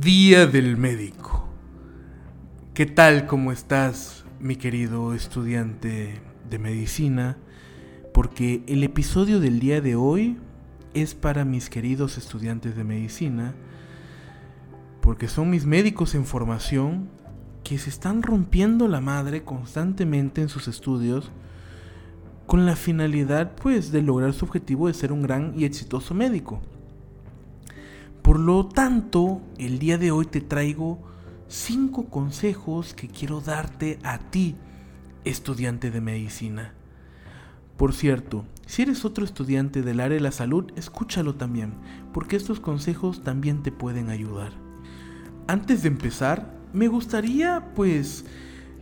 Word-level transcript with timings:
Día 0.00 0.48
del 0.48 0.76
Médico. 0.76 1.46
¿Qué 2.74 2.84
tal? 2.84 3.28
¿Cómo 3.28 3.52
estás, 3.52 4.24
mi 4.40 4.56
querido 4.56 5.14
estudiante 5.14 6.20
de 6.50 6.58
medicina? 6.58 7.38
Porque 8.12 8.64
el 8.66 8.82
episodio 8.82 9.38
del 9.38 9.60
día 9.60 9.80
de 9.80 9.94
hoy 9.94 10.36
es 10.94 11.14
para 11.14 11.44
mis 11.44 11.70
queridos 11.70 12.18
estudiantes 12.18 12.74
de 12.74 12.82
medicina, 12.82 13.54
porque 15.00 15.28
son 15.28 15.48
mis 15.48 15.64
médicos 15.64 16.16
en 16.16 16.26
formación 16.26 17.08
que 17.62 17.78
se 17.78 17.88
están 17.88 18.24
rompiendo 18.24 18.88
la 18.88 19.00
madre 19.00 19.44
constantemente 19.44 20.42
en 20.42 20.48
sus 20.48 20.66
estudios 20.66 21.30
con 22.46 22.66
la 22.66 22.74
finalidad 22.74 23.52
pues 23.54 23.92
de 23.92 24.02
lograr 24.02 24.32
su 24.32 24.44
objetivo 24.44 24.88
de 24.88 24.94
ser 24.94 25.12
un 25.12 25.22
gran 25.22 25.54
y 25.56 25.64
exitoso 25.64 26.14
médico. 26.14 26.60
Por 28.24 28.40
lo 28.40 28.64
tanto, 28.64 29.42
el 29.58 29.78
día 29.78 29.98
de 29.98 30.10
hoy 30.10 30.24
te 30.24 30.40
traigo 30.40 30.98
5 31.48 32.06
consejos 32.06 32.94
que 32.94 33.06
quiero 33.06 33.42
darte 33.42 33.98
a 34.02 34.16
ti, 34.16 34.56
estudiante 35.26 35.90
de 35.90 36.00
medicina. 36.00 36.72
Por 37.76 37.92
cierto, 37.92 38.46
si 38.64 38.80
eres 38.80 39.04
otro 39.04 39.26
estudiante 39.26 39.82
del 39.82 40.00
área 40.00 40.16
de 40.16 40.22
la 40.22 40.32
salud, 40.32 40.72
escúchalo 40.74 41.34
también, 41.34 41.74
porque 42.14 42.36
estos 42.36 42.60
consejos 42.60 43.22
también 43.22 43.62
te 43.62 43.72
pueden 43.72 44.08
ayudar. 44.08 44.52
Antes 45.46 45.82
de 45.82 45.88
empezar, 45.88 46.50
me 46.72 46.88
gustaría 46.88 47.74
pues 47.74 48.24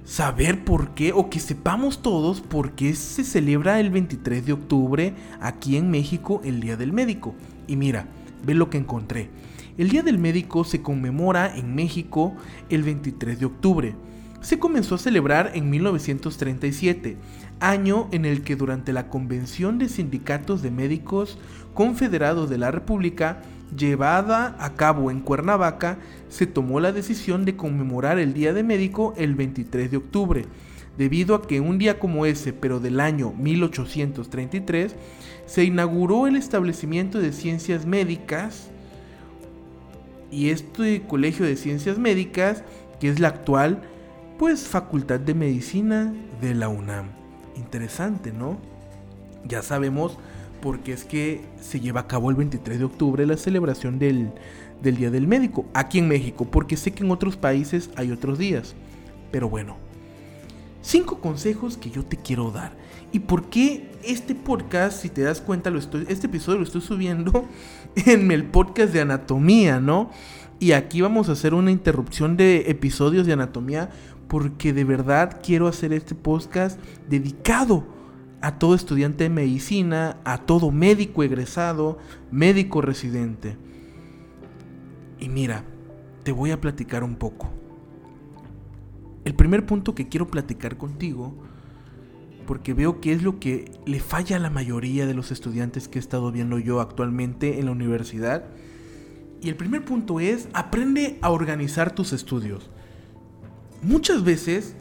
saber 0.04 0.64
por 0.64 0.94
qué, 0.94 1.12
o 1.12 1.30
que 1.30 1.40
sepamos 1.40 2.00
todos 2.00 2.42
por 2.42 2.76
qué 2.76 2.94
se 2.94 3.24
celebra 3.24 3.80
el 3.80 3.90
23 3.90 4.46
de 4.46 4.52
octubre 4.52 5.14
aquí 5.40 5.76
en 5.76 5.90
México 5.90 6.40
el 6.44 6.60
Día 6.60 6.76
del 6.76 6.92
Médico. 6.92 7.34
Y 7.66 7.74
mira, 7.74 8.06
Ve 8.44 8.54
lo 8.54 8.70
que 8.70 8.78
encontré. 8.78 9.30
El 9.78 9.88
Día 9.88 10.02
del 10.02 10.18
Médico 10.18 10.64
se 10.64 10.82
conmemora 10.82 11.56
en 11.56 11.74
México 11.74 12.34
el 12.68 12.82
23 12.82 13.38
de 13.40 13.46
octubre. 13.46 13.94
Se 14.40 14.58
comenzó 14.58 14.96
a 14.96 14.98
celebrar 14.98 15.52
en 15.54 15.70
1937, 15.70 17.16
año 17.60 18.08
en 18.10 18.24
el 18.24 18.42
que 18.42 18.56
durante 18.56 18.92
la 18.92 19.08
Convención 19.08 19.78
de 19.78 19.88
Sindicatos 19.88 20.62
de 20.62 20.70
Médicos 20.70 21.38
Confederados 21.74 22.50
de 22.50 22.58
la 22.58 22.70
República, 22.70 23.40
llevada 23.76 24.56
a 24.58 24.74
cabo 24.74 25.10
en 25.10 25.20
Cuernavaca, 25.20 25.98
se 26.28 26.46
tomó 26.46 26.80
la 26.80 26.92
decisión 26.92 27.44
de 27.44 27.56
conmemorar 27.56 28.18
el 28.18 28.34
Día 28.34 28.52
de 28.52 28.62
Médico 28.62 29.14
el 29.16 29.34
23 29.34 29.90
de 29.90 29.96
octubre 29.96 30.46
debido 30.96 31.34
a 31.34 31.42
que 31.42 31.60
un 31.60 31.78
día 31.78 31.98
como 31.98 32.26
ese, 32.26 32.52
pero 32.52 32.80
del 32.80 33.00
año 33.00 33.32
1833, 33.32 34.94
se 35.52 35.64
inauguró 35.64 36.26
el 36.26 36.36
establecimiento 36.36 37.20
de 37.20 37.30
ciencias 37.30 37.84
médicas 37.84 38.70
y 40.30 40.48
este 40.48 41.02
colegio 41.02 41.44
de 41.44 41.56
ciencias 41.56 41.98
médicas, 41.98 42.64
que 42.98 43.10
es 43.10 43.20
la 43.20 43.28
actual, 43.28 43.82
pues 44.38 44.66
Facultad 44.66 45.20
de 45.20 45.34
Medicina 45.34 46.14
de 46.40 46.54
la 46.54 46.70
UNAM. 46.70 47.10
Interesante, 47.54 48.32
¿no? 48.32 48.56
Ya 49.46 49.60
sabemos 49.60 50.16
por 50.62 50.80
qué 50.80 50.94
es 50.94 51.04
que 51.04 51.42
se 51.60 51.80
lleva 51.80 52.00
a 52.00 52.06
cabo 52.06 52.30
el 52.30 52.36
23 52.36 52.78
de 52.78 52.84
octubre 52.86 53.26
la 53.26 53.36
celebración 53.36 53.98
del, 53.98 54.32
del 54.82 54.96
Día 54.96 55.10
del 55.10 55.28
Médico, 55.28 55.66
aquí 55.74 55.98
en 55.98 56.08
México, 56.08 56.46
porque 56.50 56.78
sé 56.78 56.92
que 56.92 57.04
en 57.04 57.10
otros 57.10 57.36
países 57.36 57.90
hay 57.96 58.10
otros 58.10 58.38
días. 58.38 58.74
Pero 59.30 59.50
bueno, 59.50 59.76
Cinco 60.82 61.20
consejos 61.20 61.76
que 61.76 61.90
yo 61.90 62.04
te 62.04 62.16
quiero 62.16 62.50
dar. 62.50 62.76
¿Y 63.12 63.20
por 63.20 63.48
qué 63.48 63.90
este 64.02 64.34
podcast, 64.34 65.00
si 65.00 65.08
te 65.08 65.22
das 65.22 65.40
cuenta, 65.40 65.72
este 66.08 66.26
episodio 66.26 66.58
lo 66.58 66.64
estoy 66.64 66.80
subiendo 66.80 67.46
en 67.96 68.30
el 68.30 68.44
podcast 68.44 68.92
de 68.92 69.00
anatomía, 69.00 69.80
¿no? 69.80 70.10
Y 70.58 70.72
aquí 70.72 71.00
vamos 71.00 71.28
a 71.28 71.32
hacer 71.32 71.54
una 71.54 71.70
interrupción 71.70 72.36
de 72.36 72.70
episodios 72.70 73.26
de 73.26 73.32
anatomía 73.32 73.90
porque 74.28 74.72
de 74.72 74.84
verdad 74.84 75.40
quiero 75.42 75.68
hacer 75.68 75.92
este 75.92 76.14
podcast 76.14 76.80
dedicado 77.08 77.86
a 78.40 78.58
todo 78.58 78.74
estudiante 78.74 79.24
de 79.24 79.30
medicina, 79.30 80.18
a 80.24 80.38
todo 80.38 80.70
médico 80.70 81.22
egresado, 81.22 81.98
médico 82.30 82.80
residente. 82.80 83.56
Y 85.20 85.28
mira, 85.28 85.64
te 86.24 86.32
voy 86.32 86.50
a 86.50 86.60
platicar 86.60 87.04
un 87.04 87.14
poco. 87.16 87.61
El 89.24 89.34
primer 89.34 89.66
punto 89.66 89.94
que 89.94 90.08
quiero 90.08 90.26
platicar 90.26 90.76
contigo, 90.76 91.34
porque 92.46 92.74
veo 92.74 93.00
que 93.00 93.12
es 93.12 93.22
lo 93.22 93.38
que 93.38 93.70
le 93.86 94.00
falla 94.00 94.36
a 94.36 94.40
la 94.40 94.50
mayoría 94.50 95.06
de 95.06 95.14
los 95.14 95.30
estudiantes 95.30 95.88
que 95.88 95.98
he 95.98 96.00
estado 96.00 96.32
viendo 96.32 96.58
yo 96.58 96.80
actualmente 96.80 97.60
en 97.60 97.66
la 97.66 97.72
universidad. 97.72 98.44
Y 99.40 99.48
el 99.48 99.56
primer 99.56 99.84
punto 99.84 100.20
es, 100.20 100.48
aprende 100.52 101.18
a 101.22 101.30
organizar 101.30 101.94
tus 101.94 102.12
estudios. 102.12 102.70
Muchas 103.82 104.24
veces 104.24 104.74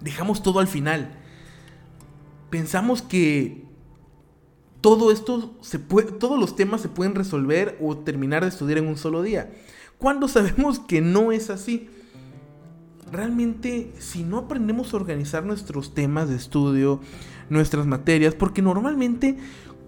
dejamos 0.00 0.42
todo 0.42 0.60
al 0.60 0.68
final. 0.68 1.12
Pensamos 2.50 3.02
que 3.02 3.64
todo 4.80 5.12
esto 5.12 5.56
se 5.60 5.78
puede, 5.78 6.12
todos 6.12 6.38
los 6.38 6.56
temas 6.56 6.80
se 6.80 6.88
pueden 6.88 7.14
resolver 7.14 7.76
o 7.80 7.98
terminar 7.98 8.42
de 8.42 8.48
estudiar 8.48 8.78
en 8.78 8.86
un 8.86 8.96
solo 8.96 9.22
día. 9.22 9.52
Cuando 9.98 10.28
sabemos 10.28 10.78
que 10.78 11.00
no 11.00 11.32
es 11.32 11.50
así 11.50 11.88
realmente 13.12 13.92
si 13.98 14.22
no 14.22 14.38
aprendemos 14.38 14.92
a 14.92 14.96
organizar 14.96 15.44
nuestros 15.44 15.94
temas 15.94 16.28
de 16.28 16.36
estudio, 16.36 17.00
nuestras 17.48 17.86
materias, 17.86 18.34
porque 18.34 18.62
normalmente, 18.62 19.36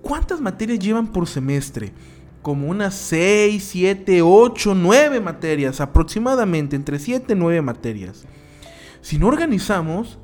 ¿cuántas 0.03 0.41
materias 0.41 0.79
llevan 0.79 1.13
por 1.13 1.27
semestre? 1.27 1.93
Como 2.43 2.69
unas 2.69 2.95
6, 2.95 3.63
7, 3.63 4.23
8, 4.23 4.75
9 4.75 5.21
materias, 5.21 5.81
aproximadamente 5.81 6.75
entre 6.75 6.99
7 6.99 7.33
y 7.33 7.37
9 7.37 7.63
materias. 7.63 8.25
Si 9.01 9.19
no 9.19 9.29
organizamos, 9.29 10.19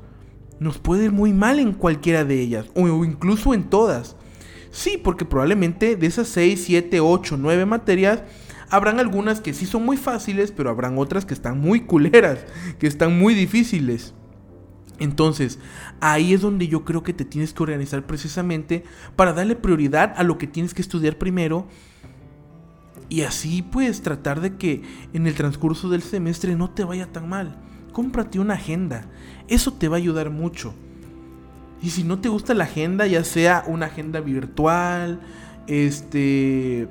nos 0.59 0.77
puede 0.77 1.05
ir 1.05 1.11
muy 1.11 1.31
mal 1.31 1.59
en 1.59 1.71
cualquiera 1.71 2.25
de 2.25 2.41
ellas, 2.41 2.65
o 2.75 3.05
incluso 3.05 3.53
en 3.53 3.63
todas. 3.69 4.17
Sí, 4.71 4.99
porque 5.01 5.25
probablemente 5.25 5.95
de 5.95 6.07
esas 6.07 6.27
6, 6.27 6.61
7, 6.65 6.99
8, 6.99 7.37
9 7.37 7.65
materias, 7.65 8.23
Habrán 8.69 8.99
algunas 8.99 9.41
que 9.41 9.53
sí 9.53 9.65
son 9.65 9.85
muy 9.85 9.97
fáciles, 9.97 10.51
pero 10.51 10.69
habrán 10.69 10.97
otras 10.97 11.25
que 11.25 11.33
están 11.33 11.59
muy 11.59 11.81
culeras, 11.81 12.45
que 12.77 12.87
están 12.87 13.17
muy 13.17 13.33
difíciles. 13.33 14.13
Entonces, 14.99 15.59
ahí 16.01 16.33
es 16.33 16.41
donde 16.41 16.67
yo 16.67 16.83
creo 16.83 17.03
que 17.03 17.13
te 17.13 17.25
tienes 17.25 17.53
que 17.53 17.63
organizar 17.63 18.05
precisamente 18.05 18.83
para 19.15 19.33
darle 19.33 19.55
prioridad 19.55 20.13
a 20.17 20.23
lo 20.23 20.37
que 20.37 20.45
tienes 20.45 20.73
que 20.73 20.81
estudiar 20.81 21.17
primero 21.17 21.67
y 23.09 23.21
así 23.21 23.63
pues 23.63 24.01
tratar 24.01 24.39
de 24.39 24.55
que 24.57 24.83
en 25.13 25.25
el 25.25 25.33
transcurso 25.33 25.89
del 25.89 26.03
semestre 26.03 26.55
no 26.55 26.69
te 26.69 26.83
vaya 26.83 27.11
tan 27.11 27.27
mal. 27.27 27.57
Cómprate 27.91 28.39
una 28.39 28.53
agenda, 28.53 29.05
eso 29.47 29.73
te 29.73 29.87
va 29.87 29.95
a 29.95 29.99
ayudar 29.99 30.29
mucho. 30.29 30.73
Y 31.81 31.89
si 31.89 32.03
no 32.03 32.19
te 32.19 32.29
gusta 32.29 32.53
la 32.53 32.65
agenda, 32.65 33.07
ya 33.07 33.23
sea 33.23 33.63
una 33.65 33.87
agenda 33.87 34.19
virtual, 34.19 35.21
este 35.65 36.87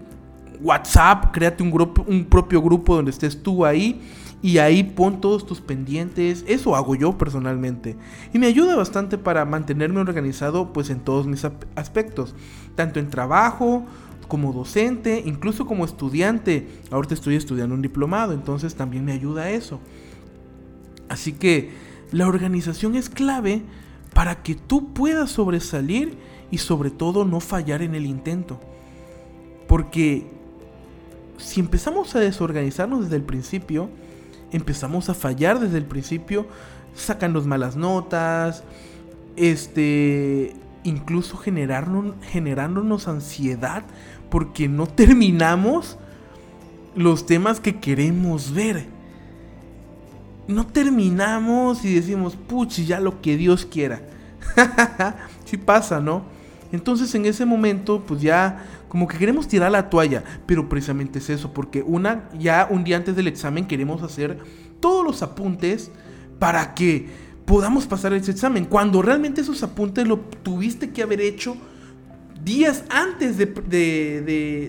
WhatsApp, 0.62 1.32
créate 1.32 1.62
un, 1.62 1.70
grupo, 1.70 2.04
un 2.06 2.24
propio 2.24 2.60
grupo 2.62 2.96
donde 2.96 3.10
estés 3.10 3.42
tú 3.42 3.64
ahí 3.64 4.00
y 4.40 4.58
ahí 4.58 4.84
pon 4.84 5.20
todos 5.20 5.46
tus 5.46 5.60
pendientes. 5.60 6.44
Eso 6.46 6.76
hago 6.76 6.94
yo 6.94 7.18
personalmente. 7.18 7.96
Y 8.32 8.38
me 8.38 8.46
ayuda 8.46 8.76
bastante 8.76 9.18
para 9.18 9.44
mantenerme 9.44 10.00
organizado 10.00 10.72
pues 10.72 10.90
en 10.90 11.00
todos 11.00 11.26
mis 11.26 11.44
aspectos. 11.74 12.34
Tanto 12.76 13.00
en 13.00 13.10
trabajo, 13.10 13.84
como 14.28 14.52
docente, 14.52 15.22
incluso 15.24 15.66
como 15.66 15.84
estudiante. 15.84 16.68
Ahorita 16.90 17.14
estoy 17.14 17.34
estudiando 17.34 17.74
un 17.74 17.82
diplomado, 17.82 18.32
entonces 18.32 18.74
también 18.74 19.04
me 19.04 19.12
ayuda 19.12 19.50
eso. 19.50 19.80
Así 21.08 21.32
que 21.32 21.70
la 22.12 22.28
organización 22.28 22.94
es 22.94 23.08
clave 23.08 23.62
para 24.14 24.42
que 24.42 24.54
tú 24.54 24.92
puedas 24.92 25.30
sobresalir 25.30 26.18
y 26.50 26.58
sobre 26.58 26.90
todo 26.90 27.24
no 27.24 27.40
fallar 27.40 27.82
en 27.82 27.94
el 27.94 28.06
intento. 28.06 28.60
Porque 29.66 30.26
si 31.38 31.60
empezamos 31.60 32.14
a 32.14 32.20
desorganizarnos 32.20 33.04
desde 33.04 33.16
el 33.16 33.22
principio, 33.22 33.88
empezamos 34.52 35.08
a 35.08 35.14
fallar 35.14 35.60
desde 35.60 35.78
el 35.78 35.84
principio, 35.84 36.46
sacando 36.94 37.40
malas 37.42 37.76
notas, 37.76 38.64
este, 39.36 40.54
incluso 40.84 41.36
generarnos, 41.36 42.14
generándonos 42.22 43.08
ansiedad 43.08 43.84
porque 44.30 44.68
no 44.68 44.86
terminamos 44.86 45.96
los 46.94 47.26
temas 47.26 47.60
que 47.60 47.78
queremos 47.78 48.52
ver. 48.52 48.86
No 50.48 50.66
terminamos 50.66 51.84
y 51.84 51.94
decimos, 51.94 52.36
puchi, 52.36 52.86
ya 52.86 53.00
lo 53.00 53.20
que 53.20 53.36
Dios 53.36 53.64
quiera. 53.64 54.02
Si 55.44 55.56
pasa, 55.56 55.98
¿no? 55.98 56.24
Entonces 56.72 57.14
en 57.14 57.26
ese 57.26 57.44
momento, 57.44 58.04
pues 58.06 58.20
ya 58.20 58.64
como 58.88 59.08
que 59.08 59.18
queremos 59.18 59.48
tirar 59.48 59.72
la 59.72 59.90
toalla, 59.90 60.24
pero 60.46 60.68
precisamente 60.68 61.18
es 61.18 61.30
eso, 61.30 61.52
porque 61.52 61.82
una, 61.82 62.28
ya 62.38 62.68
un 62.70 62.84
día 62.84 62.96
antes 62.96 63.16
del 63.16 63.26
examen 63.26 63.66
queremos 63.66 64.02
hacer 64.02 64.38
todos 64.80 65.04
los 65.04 65.22
apuntes 65.22 65.90
para 66.38 66.74
que 66.74 67.08
podamos 67.44 67.86
pasar 67.86 68.12
ese 68.12 68.30
examen, 68.30 68.64
cuando 68.66 69.02
realmente 69.02 69.40
esos 69.40 69.62
apuntes 69.62 70.06
lo 70.06 70.18
tuviste 70.18 70.90
que 70.90 71.02
haber 71.02 71.20
hecho 71.20 71.56
días 72.44 72.84
antes 72.90 73.38
de, 73.38 73.46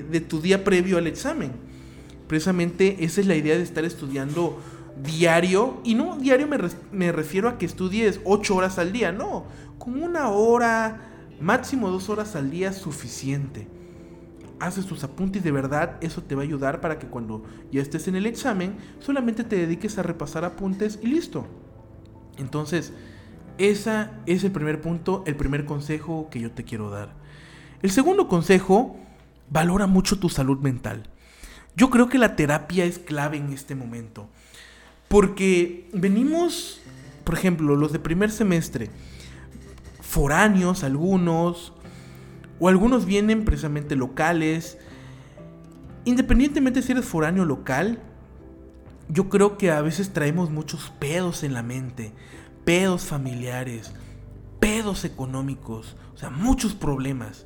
de 0.09 0.21
tu 0.21 0.41
día 0.41 0.63
previo 0.63 0.97
al 0.97 1.07
examen. 1.07 1.51
Precisamente 2.27 3.03
esa 3.03 3.21
es 3.21 3.27
la 3.27 3.35
idea 3.35 3.55
de 3.55 3.63
estar 3.63 3.83
estudiando 3.83 4.59
diario. 5.03 5.81
Y 5.83 5.95
no 5.95 6.17
diario 6.17 6.47
me, 6.91 7.11
refiero 7.11 7.49
a 7.49 7.57
que 7.57 7.65
estudies 7.65 8.19
8 8.23 8.55
horas 8.55 8.77
al 8.77 8.91
día, 8.91 9.11
no. 9.11 9.45
Con 9.77 10.01
una 10.01 10.29
hora, 10.29 11.08
máximo 11.39 11.89
dos 11.89 12.09
horas 12.09 12.35
al 12.35 12.51
día 12.51 12.73
suficiente. 12.73 13.67
Haces 14.59 14.85
tus 14.85 15.03
apuntes 15.03 15.43
de 15.43 15.51
verdad, 15.51 15.97
eso 16.01 16.21
te 16.21 16.35
va 16.35 16.41
a 16.41 16.45
ayudar 16.45 16.81
para 16.81 16.99
que 16.99 17.07
cuando 17.07 17.43
ya 17.71 17.81
estés 17.81 18.07
en 18.07 18.15
el 18.15 18.25
examen, 18.25 18.77
solamente 18.99 19.43
te 19.43 19.55
dediques 19.55 19.97
a 19.97 20.03
repasar 20.03 20.43
apuntes 20.43 20.99
y 21.01 21.07
listo. 21.07 21.47
Entonces, 22.37 22.93
ese 23.57 24.07
es 24.25 24.43
el 24.43 24.51
primer 24.51 24.81
punto, 24.81 25.23
el 25.25 25.35
primer 25.35 25.65
consejo 25.65 26.29
que 26.29 26.39
yo 26.39 26.51
te 26.51 26.63
quiero 26.63 26.89
dar. 26.89 27.13
El 27.81 27.91
segundo 27.91 28.27
consejo, 28.27 28.97
valora 29.49 29.87
mucho 29.87 30.19
tu 30.19 30.29
salud 30.29 30.59
mental. 30.59 31.03
Yo 31.75 31.89
creo 31.89 32.09
que 32.09 32.17
la 32.17 32.35
terapia 32.35 32.83
es 32.85 32.99
clave 32.99 33.37
en 33.37 33.53
este 33.53 33.75
momento. 33.75 34.29
Porque 35.07 35.89
venimos, 35.93 36.81
por 37.23 37.35
ejemplo, 37.35 37.75
los 37.75 37.91
de 37.91 37.99
primer 37.99 38.31
semestre, 38.31 38.89
foráneos 40.09 40.83
algunos, 40.83 41.71
o 42.59 42.67
algunos 42.67 43.05
vienen 43.05 43.45
precisamente 43.45 43.95
locales. 43.95 44.79
Independientemente 46.03 46.81
si 46.81 46.93
eres 46.93 47.05
foráneo 47.05 47.45
local, 47.45 48.01
yo 49.07 49.29
creo 49.29 49.59
que 49.59 49.69
a 49.69 49.81
veces 49.81 50.11
traemos 50.11 50.49
muchos 50.49 50.91
pedos 50.97 51.43
en 51.43 51.53
la 51.53 51.61
mente, 51.61 52.11
pedos 52.65 53.03
familiares, 53.05 53.93
pedos 54.59 55.05
económicos, 55.05 55.95
o 56.15 56.17
sea, 56.17 56.31
muchos 56.31 56.73
problemas. 56.73 57.45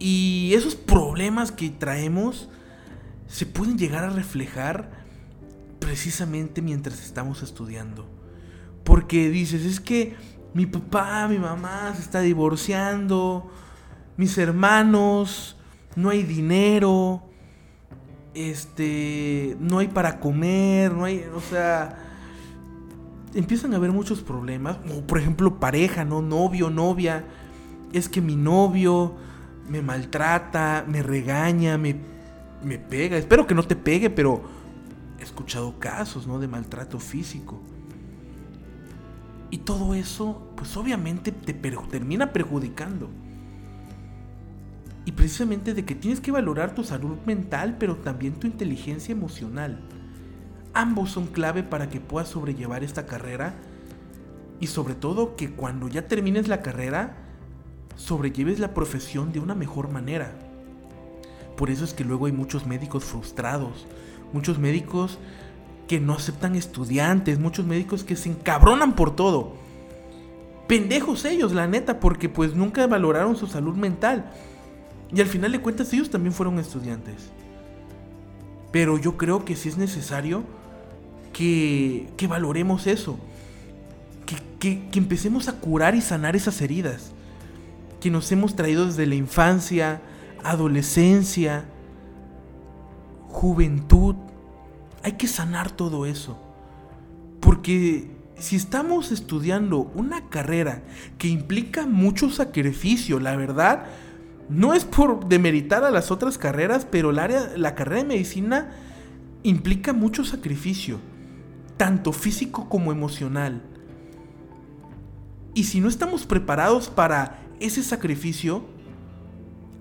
Y 0.00 0.50
esos 0.56 0.74
problemas 0.74 1.52
que 1.52 1.70
traemos 1.70 2.48
se 3.28 3.46
pueden 3.46 3.78
llegar 3.78 4.02
a 4.02 4.10
reflejar 4.10 4.90
precisamente 5.78 6.60
mientras 6.60 7.04
estamos 7.04 7.44
estudiando. 7.44 8.10
Porque 8.82 9.30
dices, 9.30 9.64
es 9.64 9.78
que 9.78 10.16
mi 10.54 10.66
papá, 10.66 11.26
mi 11.28 11.38
mamá 11.38 11.92
se 11.94 12.02
está 12.02 12.20
divorciando, 12.20 13.50
mis 14.16 14.38
hermanos, 14.38 15.56
no 15.96 16.10
hay 16.10 16.22
dinero, 16.22 17.22
este, 18.34 19.56
no 19.58 19.78
hay 19.80 19.88
para 19.88 20.20
comer, 20.20 20.92
no 20.92 21.04
hay, 21.04 21.24
o 21.34 21.40
sea, 21.40 21.98
empiezan 23.34 23.74
a 23.74 23.76
haber 23.76 23.90
muchos 23.90 24.20
problemas, 24.20 24.78
o 24.96 25.00
por 25.02 25.18
ejemplo 25.18 25.58
pareja, 25.58 26.04
¿no? 26.04 26.22
Novio, 26.22 26.70
novia, 26.70 27.24
es 27.92 28.08
que 28.08 28.20
mi 28.20 28.36
novio 28.36 29.16
me 29.68 29.82
maltrata, 29.82 30.84
me 30.86 31.02
regaña, 31.02 31.76
me, 31.78 31.96
me 32.62 32.78
pega, 32.78 33.16
espero 33.16 33.44
que 33.46 33.56
no 33.56 33.64
te 33.64 33.74
pegue, 33.74 34.08
pero 34.08 34.42
he 35.18 35.22
escuchado 35.24 35.80
casos, 35.80 36.28
¿no? 36.28 36.38
De 36.38 36.46
maltrato 36.46 37.00
físico. 37.00 37.60
Y 39.54 39.58
todo 39.58 39.94
eso, 39.94 40.50
pues 40.56 40.76
obviamente 40.76 41.30
te 41.30 41.54
termina 41.54 42.32
perjudicando. 42.32 43.08
Y 45.04 45.12
precisamente 45.12 45.74
de 45.74 45.84
que 45.84 45.94
tienes 45.94 46.20
que 46.20 46.32
valorar 46.32 46.74
tu 46.74 46.82
salud 46.82 47.18
mental, 47.24 47.76
pero 47.78 47.94
también 47.94 48.34
tu 48.34 48.48
inteligencia 48.48 49.12
emocional. 49.12 49.78
Ambos 50.72 51.12
son 51.12 51.28
clave 51.28 51.62
para 51.62 51.88
que 51.88 52.00
puedas 52.00 52.30
sobrellevar 52.30 52.82
esta 52.82 53.06
carrera 53.06 53.54
y 54.58 54.66
sobre 54.66 54.96
todo 54.96 55.36
que 55.36 55.52
cuando 55.52 55.86
ya 55.86 56.08
termines 56.08 56.48
la 56.48 56.60
carrera, 56.60 57.16
sobrelleves 57.94 58.58
la 58.58 58.74
profesión 58.74 59.30
de 59.30 59.38
una 59.38 59.54
mejor 59.54 59.88
manera. 59.88 60.36
Por 61.56 61.70
eso 61.70 61.84
es 61.84 61.94
que 61.94 62.02
luego 62.02 62.26
hay 62.26 62.32
muchos 62.32 62.66
médicos 62.66 63.04
frustrados, 63.04 63.86
muchos 64.32 64.58
médicos 64.58 65.20
que 65.86 66.00
no 66.00 66.14
aceptan 66.14 66.54
estudiantes, 66.54 67.38
muchos 67.38 67.66
médicos 67.66 68.04
que 68.04 68.16
se 68.16 68.30
encabronan 68.30 68.94
por 68.94 69.14
todo. 69.14 69.54
Pendejos 70.66 71.24
ellos, 71.24 71.52
la 71.52 71.66
neta, 71.66 72.00
porque 72.00 72.28
pues 72.28 72.54
nunca 72.54 72.86
valoraron 72.86 73.36
su 73.36 73.46
salud 73.46 73.76
mental. 73.76 74.30
Y 75.14 75.20
al 75.20 75.26
final 75.26 75.52
de 75.52 75.60
cuentas 75.60 75.92
ellos 75.92 76.10
también 76.10 76.32
fueron 76.32 76.58
estudiantes. 76.58 77.30
Pero 78.72 78.98
yo 78.98 79.16
creo 79.16 79.44
que 79.44 79.56
sí 79.56 79.68
es 79.68 79.76
necesario 79.76 80.42
que, 81.32 82.08
que 82.16 82.26
valoremos 82.26 82.86
eso. 82.86 83.18
Que, 84.58 84.88
que 84.90 84.98
empecemos 84.98 85.48
a 85.48 85.60
curar 85.60 85.94
y 85.94 86.00
sanar 86.00 86.34
esas 86.34 86.60
heridas. 86.62 87.12
Que 88.00 88.10
nos 88.10 88.32
hemos 88.32 88.56
traído 88.56 88.86
desde 88.86 89.06
la 89.06 89.14
infancia, 89.14 90.00
adolescencia, 90.42 91.66
juventud 93.28 94.13
hay 95.04 95.12
que 95.12 95.28
sanar 95.28 95.70
todo 95.70 96.06
eso. 96.06 96.38
Porque 97.40 98.10
si 98.38 98.56
estamos 98.56 99.12
estudiando 99.12 99.80
una 99.94 100.30
carrera 100.30 100.82
que 101.18 101.28
implica 101.28 101.86
mucho 101.86 102.30
sacrificio, 102.30 103.20
la 103.20 103.36
verdad, 103.36 103.84
no 104.48 104.72
es 104.72 104.86
por 104.86 105.28
demeritar 105.28 105.84
a 105.84 105.90
las 105.90 106.10
otras 106.10 106.38
carreras, 106.38 106.86
pero 106.90 107.10
área, 107.10 107.52
la 107.56 107.74
carrera 107.74 108.02
de 108.02 108.08
medicina 108.08 108.70
implica 109.42 109.92
mucho 109.92 110.24
sacrificio, 110.24 110.98
tanto 111.76 112.12
físico 112.12 112.70
como 112.70 112.90
emocional. 112.90 113.62
Y 115.52 115.64
si 115.64 115.80
no 115.80 115.88
estamos 115.88 116.24
preparados 116.24 116.88
para 116.88 117.40
ese 117.60 117.82
sacrificio, 117.82 118.64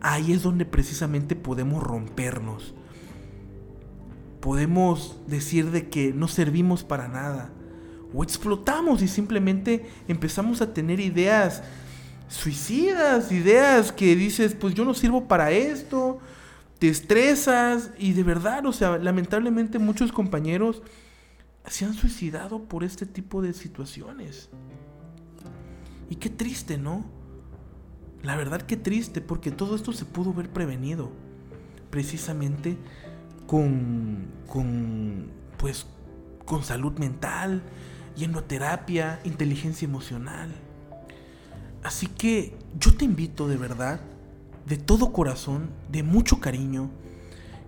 ahí 0.01 0.33
es 0.33 0.43
donde 0.43 0.65
precisamente 0.65 1.37
podemos 1.37 1.81
rompernos 1.81 2.75
podemos 4.43 5.15
decir 5.25 5.71
de 5.71 5.87
que 5.87 6.11
no 6.11 6.27
servimos 6.27 6.83
para 6.83 7.07
nada. 7.07 7.49
O 8.13 8.23
explotamos 8.23 9.01
y 9.01 9.07
simplemente 9.07 9.89
empezamos 10.09 10.61
a 10.61 10.73
tener 10.73 10.99
ideas 10.99 11.63
suicidas, 12.27 13.31
ideas 13.31 13.93
que 13.93 14.17
dices, 14.17 14.53
pues 14.53 14.75
yo 14.75 14.83
no 14.83 14.93
sirvo 14.93 15.29
para 15.29 15.51
esto, 15.51 16.19
te 16.77 16.89
estresas 16.89 17.91
y 17.97 18.11
de 18.11 18.23
verdad, 18.23 18.65
o 18.65 18.73
sea, 18.73 18.97
lamentablemente 18.97 19.79
muchos 19.79 20.11
compañeros 20.11 20.81
se 21.67 21.85
han 21.85 21.93
suicidado 21.93 22.65
por 22.65 22.83
este 22.83 23.05
tipo 23.05 23.41
de 23.41 23.53
situaciones. 23.53 24.49
Y 26.09 26.15
qué 26.17 26.29
triste, 26.29 26.77
¿no? 26.77 27.05
La 28.23 28.35
verdad 28.35 28.61
que 28.61 28.75
triste, 28.75 29.21
porque 29.21 29.51
todo 29.51 29.77
esto 29.77 29.93
se 29.93 30.03
pudo 30.03 30.31
haber 30.31 30.51
prevenido. 30.51 31.13
Precisamente 31.89 32.75
con, 33.47 34.27
con, 34.47 35.31
pues, 35.57 35.85
con 36.45 36.63
salud 36.63 36.97
mental, 36.97 37.61
yendo 38.15 38.39
a 38.39 38.47
terapia, 38.47 39.19
inteligencia 39.23 39.87
emocional. 39.87 40.49
Así 41.83 42.07
que 42.07 42.55
yo 42.79 42.95
te 42.95 43.05
invito 43.05 43.47
de 43.47 43.57
verdad, 43.57 43.99
de 44.65 44.77
todo 44.77 45.11
corazón, 45.11 45.69
de 45.91 46.03
mucho 46.03 46.39
cariño, 46.39 46.89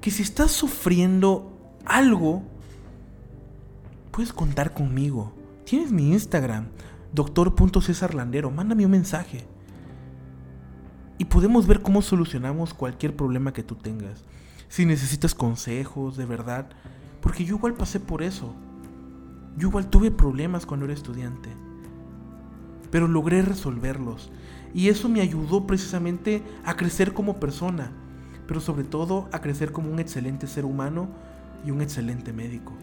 que 0.01 0.11
si 0.11 0.23
estás 0.23 0.51
sufriendo 0.51 1.51
algo, 1.85 2.43
puedes 4.11 4.31
contar 4.31 4.73
conmigo. 4.73 5.33
Tienes 5.65 5.91
mi 5.91 6.11
Instagram, 6.13 6.67
doctor.cesarlandero, 7.11 8.51
mándame 8.51 8.85
un 8.85 8.91
mensaje. 8.91 9.45
Y 11.17 11.25
podemos 11.25 11.65
ver 11.67 11.81
cómo 11.81 12.01
solucionamos 12.01 12.73
cualquier 12.73 13.15
problema 13.15 13.53
que 13.53 13.63
tú 13.63 13.75
tengas 13.75 14.23
si 14.67 14.85
necesitas 14.85 15.35
consejos, 15.35 16.17
de 16.17 16.25
verdad. 16.25 16.69
Porque 17.21 17.45
yo 17.45 17.55
igual 17.55 17.73
pasé 17.73 17.99
por 17.99 18.23
eso. 18.23 18.53
Yo 19.57 19.69
igual 19.69 19.89
tuve 19.89 20.11
problemas 20.11 20.65
cuando 20.65 20.85
era 20.85 20.93
estudiante. 20.93 21.49
Pero 22.91 23.07
logré 23.07 23.41
resolverlos. 23.41 24.31
Y 24.73 24.89
eso 24.89 25.09
me 25.09 25.21
ayudó 25.21 25.65
precisamente 25.65 26.43
a 26.65 26.75
crecer 26.75 27.13
como 27.13 27.39
persona. 27.39 27.91
Pero 28.47 28.59
sobre 28.59 28.83
todo 28.83 29.29
a 29.31 29.39
crecer 29.39 29.71
como 29.71 29.91
un 29.91 29.99
excelente 29.99 30.47
ser 30.47 30.65
humano 30.65 31.09
y 31.65 31.71
un 31.71 31.81
excelente 31.81 32.33
médico. 32.33 32.73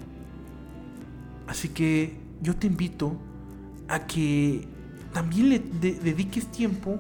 Así 1.46 1.68
que 1.68 2.18
yo 2.40 2.56
te 2.56 2.66
invito 2.66 3.16
a 3.88 4.06
que 4.06 4.66
también 5.12 5.50
le 5.50 5.58
dediques 5.58 6.46
tiempo 6.46 6.98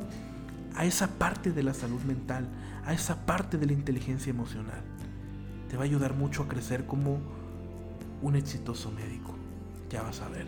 a 0.74 0.84
esa 0.84 1.08
parte 1.08 1.52
de 1.52 1.62
la 1.62 1.74
salud 1.74 2.00
mental, 2.02 2.48
a 2.84 2.92
esa 2.92 3.24
parte 3.26 3.58
de 3.58 3.66
la 3.66 3.72
inteligencia 3.72 4.30
emocional. 4.30 4.82
Te 5.68 5.76
va 5.76 5.82
a 5.82 5.86
ayudar 5.86 6.14
mucho 6.14 6.42
a 6.42 6.48
crecer 6.48 6.86
como 6.86 7.20
un 8.22 8.36
exitoso 8.36 8.90
médico. 8.90 9.34
Ya 9.90 10.02
vas 10.02 10.20
a 10.20 10.28
ver. 10.28 10.46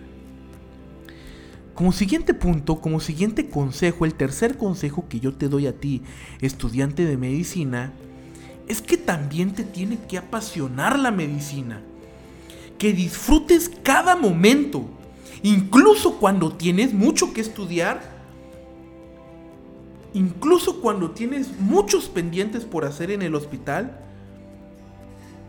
Como 1.75 1.93
siguiente 1.93 2.35
punto, 2.35 2.81
como 2.81 3.00
siguiente 3.00 3.49
consejo, 3.49 4.05
el 4.05 4.14
tercer 4.14 4.57
consejo 4.57 5.09
que 5.09 5.19
yo 5.19 5.35
te 5.35 5.49
doy 5.49 5.67
a 5.67 5.79
ti, 5.79 6.03
estudiante 6.41 7.05
de 7.05 7.17
medicina, 7.17 7.93
es 8.69 8.81
que 8.81 8.97
también 8.97 9.53
te 9.53 9.64
tiene 9.64 9.99
que 10.09 10.19
apasionar 10.19 10.99
la 10.99 11.11
medicina. 11.11 11.83
Que 12.79 12.93
disfrutes 12.93 13.71
cada 13.83 14.14
momento, 14.14 14.88
incluso 15.43 16.19
cuando 16.19 16.53
tienes 16.53 16.95
mucho 16.95 17.33
que 17.33 17.41
estudiar 17.41 18.13
incluso 20.14 20.80
cuando 20.80 21.11
tienes 21.11 21.59
muchos 21.61 22.09
pendientes 22.09 22.64
por 22.64 22.85
hacer 22.85 23.11
en 23.11 23.21
el 23.21 23.35
hospital, 23.35 24.00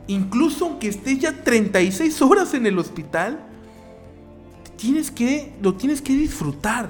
incluso 0.08 0.66
aunque 0.66 0.90
estés 0.90 1.20
ya 1.20 1.44
36 1.44 2.22
horas 2.22 2.54
en 2.54 2.66
el 2.66 2.78
hospital, 2.78 3.40
tienes 4.76 5.12
que, 5.12 5.56
lo 5.62 5.76
tienes 5.76 6.02
que 6.02 6.14
disfrutar. 6.14 6.90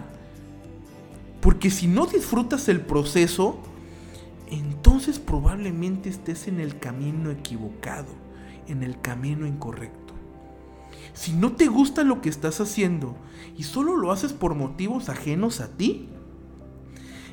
Porque 1.41 1.69
si 1.69 1.85
no 1.85 2.07
disfrutas 2.07 2.69
el 2.69 2.81
proceso, 2.81 3.59
entonces 4.49 5.19
probablemente 5.19 6.09
estés 6.09 6.47
en 6.47 6.59
el 6.59 6.79
camino 6.79 7.29
equivocado, 7.29 8.07
en 8.67 8.83
el 8.83 8.99
camino 8.99 9.45
incorrecto. 9.45 10.13
Si 11.13 11.33
no 11.33 11.53
te 11.53 11.67
gusta 11.67 12.03
lo 12.03 12.21
que 12.21 12.29
estás 12.29 12.59
haciendo 12.61 13.15
y 13.57 13.63
solo 13.63 13.95
lo 13.95 14.11
haces 14.11 14.33
por 14.33 14.55
motivos 14.55 15.09
ajenos 15.09 15.61
a 15.61 15.67
ti, 15.67 16.09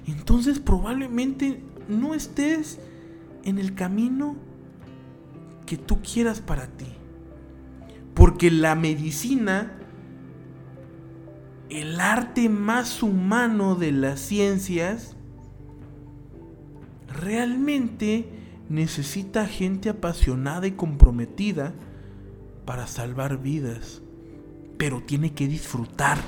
entonces 0.06 0.58
probablemente 0.58 1.62
no 1.88 2.14
estés 2.14 2.80
en 3.44 3.58
el 3.58 3.74
camino 3.74 4.36
que 5.66 5.76
tú 5.76 6.00
quieras 6.02 6.40
para 6.40 6.66
ti. 6.66 6.86
Porque 8.14 8.50
la 8.50 8.74
medicina, 8.74 9.72
el 11.70 12.00
arte 12.00 12.48
más 12.48 13.02
humano 13.02 13.74
de 13.74 13.92
las 13.92 14.20
ciencias, 14.20 15.16
realmente 17.08 18.28
necesita 18.68 19.46
gente 19.46 19.88
apasionada 19.88 20.66
y 20.66 20.72
comprometida 20.72 21.74
para 22.64 22.86
salvar 22.86 23.38
vidas. 23.38 24.02
Pero 24.78 25.02
tiene 25.02 25.32
que 25.32 25.46
disfrutar 25.46 26.18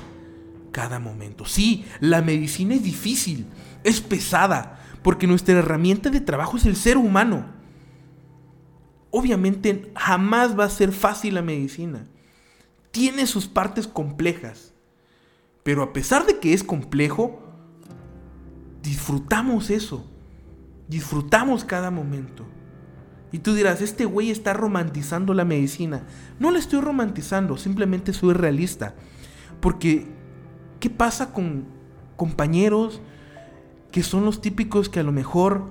cada 0.75 0.99
momento. 0.99 1.45
Sí, 1.45 1.85
la 2.01 2.21
medicina 2.21 2.75
es 2.75 2.83
difícil, 2.83 3.45
es 3.85 4.01
pesada, 4.01 4.81
porque 5.03 5.25
nuestra 5.25 5.57
herramienta 5.57 6.09
de 6.09 6.19
trabajo 6.19 6.57
es 6.57 6.65
el 6.65 6.75
ser 6.75 6.97
humano. 6.97 7.45
Obviamente 9.09 9.93
jamás 9.95 10.59
va 10.59 10.65
a 10.65 10.69
ser 10.69 10.91
fácil 10.91 11.35
la 11.35 11.41
medicina. 11.41 12.05
Tiene 12.91 13.25
sus 13.25 13.47
partes 13.47 13.87
complejas. 13.87 14.73
Pero 15.63 15.81
a 15.81 15.93
pesar 15.93 16.25
de 16.25 16.39
que 16.39 16.51
es 16.51 16.61
complejo, 16.61 17.41
disfrutamos 18.83 19.69
eso. 19.69 20.05
Disfrutamos 20.89 21.63
cada 21.63 21.89
momento. 21.89 22.45
Y 23.31 23.39
tú 23.39 23.53
dirás, 23.53 23.79
este 23.79 24.03
güey 24.03 24.29
está 24.29 24.51
romantizando 24.51 25.33
la 25.33 25.45
medicina. 25.45 26.03
No 26.37 26.51
la 26.51 26.59
estoy 26.59 26.81
romantizando, 26.81 27.55
simplemente 27.55 28.11
soy 28.11 28.33
realista. 28.33 28.93
Porque, 29.61 30.24
¿qué 30.79 30.89
pasa 30.89 31.33
con 31.33 31.65
compañeros 32.15 33.01
que 33.91 34.03
son 34.03 34.25
los 34.25 34.41
típicos 34.41 34.89
que 34.89 34.99
a 34.99 35.03
lo 35.03 35.11
mejor 35.11 35.63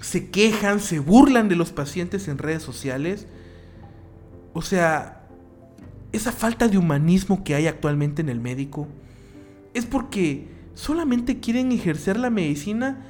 se 0.00 0.30
quejan, 0.30 0.80
se 0.80 0.98
burlan 0.98 1.48
de 1.48 1.56
los 1.56 1.72
pacientes 1.72 2.28
en 2.28 2.38
redes 2.38 2.62
sociales? 2.62 3.26
O 4.52 4.62
sea, 4.62 5.22
esa 6.12 6.32
falta 6.32 6.68
de 6.68 6.78
humanismo 6.78 7.44
que 7.44 7.54
hay 7.54 7.66
actualmente 7.66 8.22
en 8.22 8.28
el 8.28 8.40
médico 8.40 8.88
es 9.74 9.86
porque 9.86 10.48
solamente 10.74 11.40
quieren 11.40 11.72
ejercer 11.72 12.18
la 12.18 12.30
medicina 12.30 13.04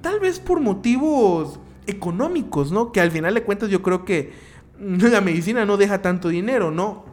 tal 0.00 0.20
vez 0.20 0.40
por 0.40 0.60
motivos 0.60 1.60
económicos, 1.86 2.72
¿no? 2.72 2.92
Que 2.92 3.00
al 3.00 3.10
final 3.10 3.34
de 3.34 3.42
cuentas 3.42 3.70
yo 3.70 3.82
creo 3.82 4.04
que 4.04 4.32
la 4.78 5.20
medicina 5.20 5.64
no 5.64 5.76
deja 5.76 6.02
tanto 6.02 6.28
dinero, 6.28 6.70
¿no? 6.70 7.04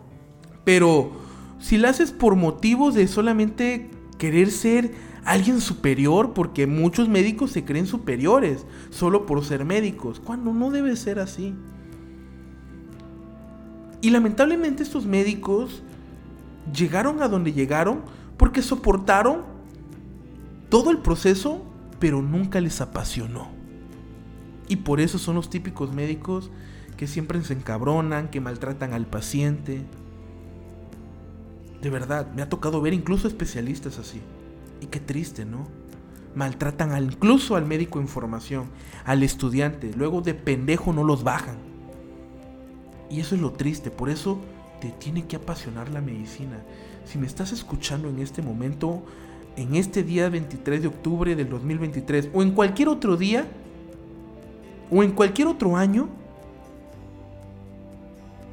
Pero 0.63 1.20
si 1.61 1.77
la 1.77 1.89
haces 1.89 2.11
por 2.11 2.35
motivos 2.35 2.93
de 2.93 3.07
solamente 3.07 3.89
querer 4.17 4.51
ser 4.51 4.93
alguien 5.23 5.61
superior, 5.61 6.33
porque 6.33 6.67
muchos 6.67 7.07
médicos 7.07 7.51
se 7.51 7.63
creen 7.63 7.87
superiores 7.87 8.65
solo 8.89 9.25
por 9.25 9.45
ser 9.45 9.63
médicos, 9.63 10.19
cuando 10.19 10.51
no 10.53 10.71
debe 10.71 10.95
ser 10.95 11.19
así. 11.19 11.53
Y 14.01 14.09
lamentablemente 14.09 14.83
estos 14.83 15.05
médicos 15.05 15.83
llegaron 16.75 17.21
a 17.21 17.27
donde 17.27 17.53
llegaron 17.53 18.01
porque 18.35 18.61
soportaron 18.61 19.43
todo 20.69 20.89
el 20.89 20.97
proceso 20.97 21.71
pero 22.01 22.23
nunca 22.23 22.59
les 22.59 22.81
apasionó. 22.81 23.49
Y 24.67 24.77
por 24.77 24.99
eso 24.99 25.19
son 25.19 25.35
los 25.35 25.51
típicos 25.51 25.93
médicos 25.93 26.49
que 26.97 27.05
siempre 27.05 27.41
se 27.43 27.53
encabronan, 27.53 28.29
que 28.29 28.41
maltratan 28.41 28.93
al 28.93 29.05
paciente. 29.05 29.85
De 31.81 31.89
verdad, 31.89 32.27
me 32.35 32.41
ha 32.41 32.49
tocado 32.49 32.81
ver 32.81 32.93
incluso 32.93 33.27
especialistas 33.27 33.97
así. 33.97 34.21
Y 34.81 34.87
qué 34.87 34.99
triste, 34.99 35.45
¿no? 35.45 35.67
Maltratan 36.35 37.03
incluso 37.03 37.55
al 37.55 37.65
médico 37.65 37.99
en 37.99 38.07
formación, 38.07 38.65
al 39.03 39.23
estudiante. 39.23 39.91
Luego 39.95 40.21
de 40.21 40.33
pendejo 40.33 40.93
no 40.93 41.03
los 41.03 41.23
bajan. 41.23 41.55
Y 43.09 43.19
eso 43.19 43.35
es 43.35 43.41
lo 43.41 43.51
triste. 43.51 43.91
Por 43.91 44.09
eso 44.09 44.39
te 44.79 44.89
tiene 44.89 45.25
que 45.25 45.35
apasionar 45.35 45.89
la 45.89 46.01
medicina. 46.01 46.59
Si 47.05 47.17
me 47.17 47.27
estás 47.27 47.51
escuchando 47.51 48.09
en 48.09 48.19
este 48.19 48.41
momento, 48.41 49.03
en 49.55 49.75
este 49.75 50.03
día 50.03 50.29
23 50.29 50.81
de 50.81 50.87
octubre 50.87 51.35
del 51.35 51.49
2023 51.49 52.29
o 52.33 52.41
en 52.41 52.51
cualquier 52.51 52.87
otro 52.87 53.17
día 53.17 53.45
o 54.89 55.03
en 55.03 55.11
cualquier 55.11 55.47
otro 55.47 55.75
año 55.75 56.09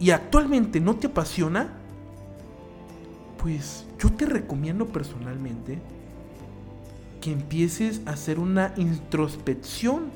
y 0.01 0.11
actualmente 0.11 0.81
no 0.81 0.97
te 0.97 1.09
apasiona, 1.09 1.78
pues 3.39 3.87
yo 3.99 4.13
te 4.13 4.27
recomiendo 4.27 4.87
personalmente 4.87 5.79
que 7.21 7.33
empieces 7.33 8.03
a 8.07 8.11
hacer 8.11 8.39
una 8.39 8.73
introspección 8.77 10.11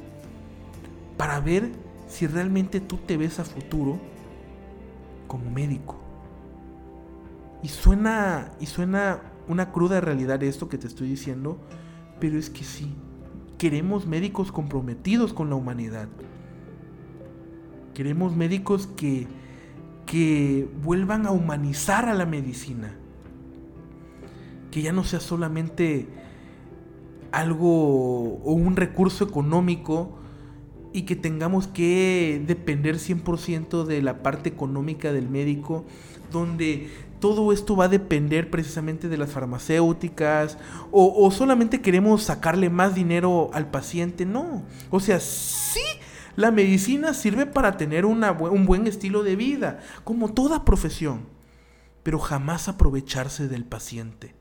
para 1.17 1.41
ver 1.41 1.71
si 2.09 2.27
realmente 2.27 2.81
tú 2.81 2.99
te 2.99 3.17
ves 3.17 3.39
a 3.39 3.45
futuro 3.45 3.99
como 5.27 5.51
médico. 5.51 5.97
Y 7.63 7.69
suena 7.69 8.53
y 8.61 8.67
suena 8.67 9.21
una 9.49 9.73
cruda 9.73 10.01
realidad 10.01 10.43
esto 10.43 10.69
que 10.69 10.79
te 10.79 10.87
estoy 10.87 11.09
diciendo, 11.09 11.59
pero 12.21 12.39
es 12.39 12.51
que 12.51 12.65
sí, 12.65 12.95
queremos 13.59 14.07
médicos 14.07 14.53
comprometidos 14.53 15.33
con 15.33 15.49
la 15.49 15.57
humanidad. 15.57 16.09
Queremos 17.95 18.35
médicos 18.35 18.87
que, 18.87 19.27
que 20.07 20.69
vuelvan 20.83 21.27
a 21.27 21.31
humanizar 21.31 22.09
a 22.09 22.15
la 22.15 22.27
medicina. 22.27 22.97
Que 24.73 24.83
ya 24.83 24.93
no 24.93 25.05
sea 25.05 25.21
solamente 25.21 26.09
algo 27.31 28.39
o 28.43 28.53
un 28.53 28.75
recurso 28.75 29.23
económico 29.25 30.19
y 30.93 31.03
que 31.03 31.17
tengamos 31.17 31.67
que 31.67 32.43
depender 32.47 32.97
100% 32.97 33.85
de 33.85 34.03
la 34.03 34.23
parte 34.23 34.49
económica 34.49 35.13
del 35.13 35.29
médico, 35.29 35.85
donde 36.31 36.91
todo 37.19 37.53
esto 37.53 37.77
va 37.77 37.85
a 37.85 37.89
depender 37.89 38.51
precisamente 38.51 39.09
de 39.09 39.17
las 39.17 39.31
farmacéuticas 39.31 40.59
o, 40.91 41.31
solamente 41.31 41.81
queremos 41.81 42.25
sacarle 42.25 42.69
más 42.69 42.95
dinero 42.95 43.51
al 43.55 43.71
paciente. 43.71 44.27
No, 44.27 44.65
o 44.91 45.01
sea, 45.01 45.21
sí, 45.21 45.81
la 46.37 46.51
medicina 46.51 47.15
sirve 47.15 47.47
para 47.47 47.77
tener 47.77 48.05
una, 48.05 48.33
un 48.33 48.67
buen 48.67 48.87
estilo 48.87 49.23
de 49.23 49.37
vida, 49.37 49.81
como 50.05 50.33
toda 50.35 50.65
profesión, 50.65 51.21
pero 52.03 52.19
jamás 52.19 52.69
aprovecharse 52.69 53.49
del 53.49 53.65
paciente, 53.65 54.35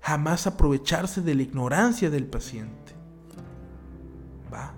jamás 0.00 0.46
aprovecharse 0.46 1.20
de 1.22 1.34
la 1.34 1.42
ignorancia 1.42 2.10
del 2.10 2.26
paciente. 2.26 2.94
Va. 4.52 4.74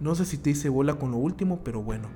No 0.00 0.14
sé 0.14 0.24
si 0.24 0.38
te 0.38 0.50
hice 0.50 0.68
bola 0.68 0.94
con 0.94 1.10
lo 1.10 1.18
último, 1.18 1.60
pero 1.62 1.82
bueno. 1.82 2.08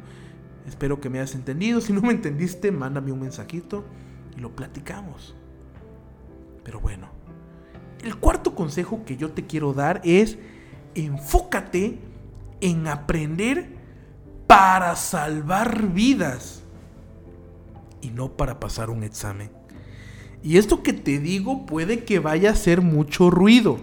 Espero 0.66 1.00
que 1.00 1.10
me 1.10 1.18
hayas 1.18 1.34
entendido. 1.34 1.80
Si 1.80 1.92
no 1.92 2.00
me 2.00 2.12
entendiste, 2.12 2.70
mándame 2.70 3.12
un 3.12 3.20
mensajito 3.20 3.84
y 4.36 4.40
lo 4.40 4.54
platicamos. 4.54 5.34
Pero 6.62 6.80
bueno, 6.80 7.08
el 8.04 8.16
cuarto 8.16 8.54
consejo 8.54 9.04
que 9.04 9.16
yo 9.16 9.32
te 9.32 9.46
quiero 9.46 9.72
dar 9.72 10.00
es 10.04 10.38
enfócate 10.94 11.98
en 12.60 12.86
aprender 12.86 13.78
para 14.46 14.96
salvar 14.96 15.88
vidas 15.88 16.62
y 18.00 18.10
no 18.10 18.36
para 18.36 18.60
pasar 18.60 18.90
un 18.90 19.02
examen. 19.02 19.59
Y 20.42 20.56
esto 20.56 20.82
que 20.82 20.92
te 20.92 21.18
digo 21.18 21.66
puede 21.66 22.04
que 22.04 22.18
vaya 22.18 22.50
a 22.50 22.52
hacer 22.52 22.80
mucho 22.80 23.30
ruido. 23.30 23.78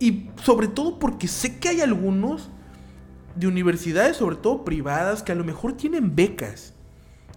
Y 0.00 0.28
sobre 0.42 0.68
todo 0.68 0.98
porque 0.98 1.28
sé 1.28 1.58
que 1.58 1.68
hay 1.68 1.80
algunos 1.80 2.50
de 3.36 3.46
universidades, 3.46 4.16
sobre 4.16 4.36
todo 4.36 4.64
privadas, 4.64 5.22
que 5.22 5.32
a 5.32 5.36
lo 5.36 5.44
mejor 5.44 5.76
tienen 5.76 6.14
becas 6.14 6.74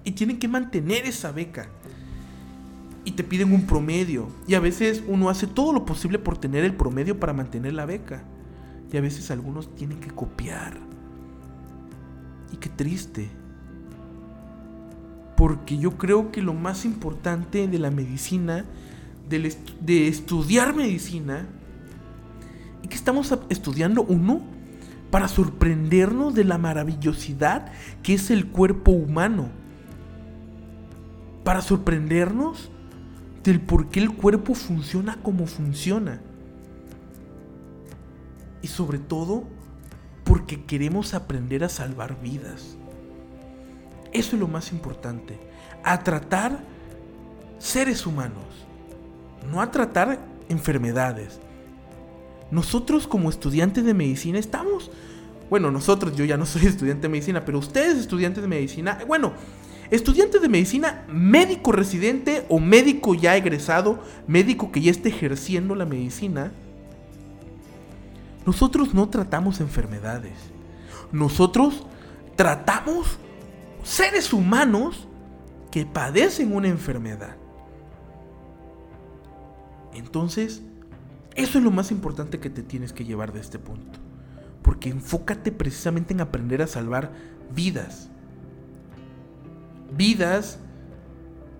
y 0.03 0.11
tienen 0.11 0.39
que 0.39 0.47
mantener 0.47 1.05
esa 1.05 1.31
beca. 1.31 1.69
Y 3.05 3.11
te 3.11 3.23
piden 3.23 3.53
un 3.53 3.65
promedio. 3.65 4.27
Y 4.47 4.55
a 4.55 4.59
veces 4.59 5.03
uno 5.07 5.29
hace 5.29 5.47
todo 5.47 5.71
lo 5.71 5.85
posible 5.85 6.19
por 6.19 6.37
tener 6.37 6.65
el 6.65 6.75
promedio 6.75 7.19
para 7.19 7.33
mantener 7.33 7.73
la 7.73 7.85
beca. 7.85 8.23
Y 8.91 8.97
a 8.97 9.01
veces 9.01 9.31
algunos 9.31 9.73
tienen 9.75 9.99
que 9.99 10.09
copiar. 10.09 10.77
Y 12.51 12.57
qué 12.57 12.69
triste. 12.69 13.29
Porque 15.38 15.77
yo 15.77 15.98
creo 15.98 16.34
que 16.34 16.41
lo 16.41 16.53
más 16.53 16.84
importante 16.84 17.65
de 17.70 17.79
la 17.79 17.91
medicina, 17.91 18.65
de 19.29 20.08
estudiar 20.10 20.75
medicina, 20.75 21.48
y 22.84 22.89
que 22.89 22.96
estamos 22.96 23.34
estudiando 23.50 24.03
uno, 24.03 24.41
para 25.12 25.29
sorprendernos 25.29 26.34
de 26.34 26.44
la 26.44 26.58
maravillosidad 26.58 27.72
que 28.03 28.15
es 28.15 28.29
el 28.29 28.48
cuerpo 28.48 28.91
humano, 28.91 29.50
para 31.44 31.62
sorprendernos 31.62 32.70
del 33.44 33.62
por 33.62 33.88
qué 33.88 34.01
el 34.01 34.12
cuerpo 34.12 34.53
funciona 34.53 35.17
como 35.24 35.48
funciona. 35.48 36.20
Y 38.62 38.67
sobre 38.67 39.00
todo, 39.00 39.46
porque 40.25 40.65
queremos 40.65 41.13
aprender 41.13 41.63
a 41.63 41.70
salvar 41.70 42.20
vidas. 42.22 42.77
Eso 44.17 44.36
es 44.36 44.39
lo 44.39 44.47
más 44.47 44.71
importante. 44.71 45.38
A 45.83 46.03
tratar 46.03 46.59
seres 47.59 48.05
humanos. 48.07 48.45
No 49.51 49.62
a 49.62 49.69
tratar 49.69 50.19
enfermedades. 50.50 51.39
Nosotros 52.50 53.07
como 53.07 53.29
estudiantes 53.29 53.86
de 53.86 53.93
medicina 53.93 54.39
estamos... 54.39 54.89
Bueno, 55.51 55.71
nosotros, 55.71 56.15
yo 56.15 56.25
ya 56.25 56.36
no 56.36 56.45
soy 56.47 56.65
estudiante 56.65 57.03
de 57.03 57.09
medicina, 57.09 57.45
pero 57.45 57.59
ustedes 57.59 57.97
estudiantes 57.97 58.41
de 58.41 58.50
medicina, 58.50 58.97
bueno, 59.07 59.33
estudiantes 59.91 60.41
de 60.41 60.50
medicina, 60.50 61.05
médico 61.07 61.71
residente 61.71 62.43
o 62.50 62.59
médico 62.59 63.13
ya 63.13 63.38
egresado, 63.38 64.00
médico 64.25 64.71
que 64.71 64.81
ya 64.81 64.91
esté 64.91 65.09
ejerciendo 65.09 65.75
la 65.75 65.86
medicina, 65.86 66.51
nosotros 68.45 68.93
no 68.93 69.09
tratamos 69.09 69.62
enfermedades. 69.62 70.33
Nosotros 71.12 71.86
tratamos 72.36 73.19
seres 73.84 74.34
humanos 74.34 75.07
que 75.72 75.86
padecen 75.86 76.55
una 76.55 76.67
enfermedad. 76.67 77.36
Entonces, 79.93 80.62
eso 81.36 81.57
es 81.57 81.63
lo 81.63 81.72
más 81.72 81.91
importante 81.91 82.39
que 82.39 82.50
te 82.50 82.63
tienes 82.63 82.93
que 82.93 83.05
llevar 83.05 83.34
de 83.34 83.39
este 83.39 83.60
punto. 83.60 84.00
Porque 84.62 84.89
enfócate 84.89 85.51
precisamente 85.51 86.13
en 86.13 86.22
aprender 86.22 86.62
a 86.62 86.67
salvar 86.67 87.12
vidas. 87.53 88.10
Vidas 89.96 90.60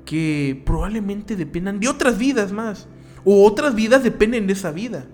que 0.06 0.62
probablemente 0.66 1.36
dependan 1.36 1.80
de 1.80 1.88
otras 1.88 2.18
vidas 2.18 2.52
más. 2.52 2.88
O 3.24 3.46
otras 3.46 3.76
vidas 3.76 4.04
dependen 4.04 4.48
de 4.48 4.54
esa 4.54 4.72
vida 4.72 5.06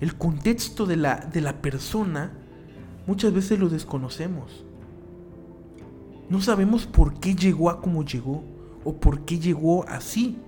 el 0.00 0.16
contexto 0.16 0.86
de 0.86 0.96
la, 0.96 1.16
de 1.16 1.40
la 1.40 1.62
persona, 1.62 2.32
muchas 3.06 3.32
veces 3.32 3.58
lo 3.58 3.68
desconocemos. 3.68 4.64
No 6.28 6.40
sabemos 6.40 6.86
por 6.86 7.20
qué 7.20 7.34
llegó 7.34 7.70
a 7.70 7.80
como 7.80 8.04
llegó 8.04 8.42
o 8.84 8.96
por 8.96 9.20
qué 9.20 9.38
llegó 9.38 9.88
así. 9.88 10.38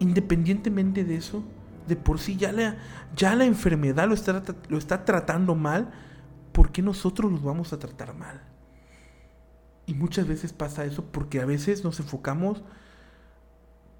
Independientemente 0.00 1.04
de 1.04 1.16
eso, 1.16 1.44
de 1.86 1.96
por 1.96 2.18
sí 2.18 2.36
ya 2.36 2.52
la, 2.52 2.78
ya 3.14 3.34
la 3.36 3.44
enfermedad 3.44 4.08
lo 4.08 4.14
está, 4.14 4.42
lo 4.68 4.78
está 4.78 5.04
tratando 5.04 5.54
mal, 5.54 5.90
¿por 6.52 6.72
qué 6.72 6.82
nosotros 6.82 7.30
los 7.30 7.42
vamos 7.42 7.72
a 7.72 7.78
tratar 7.78 8.14
mal? 8.14 8.42
Y 9.86 9.94
muchas 9.94 10.26
veces 10.26 10.52
pasa 10.52 10.84
eso 10.84 11.04
porque 11.04 11.40
a 11.40 11.44
veces 11.44 11.84
nos 11.84 12.00
enfocamos 12.00 12.62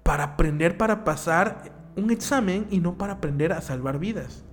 para 0.03 0.23
aprender, 0.23 0.77
para 0.77 1.03
pasar 1.03 1.71
un 1.95 2.11
examen 2.11 2.67
y 2.69 2.79
no 2.79 2.97
para 2.97 3.13
aprender 3.13 3.53
a 3.53 3.61
salvar 3.61 3.99
vidas. 3.99 4.43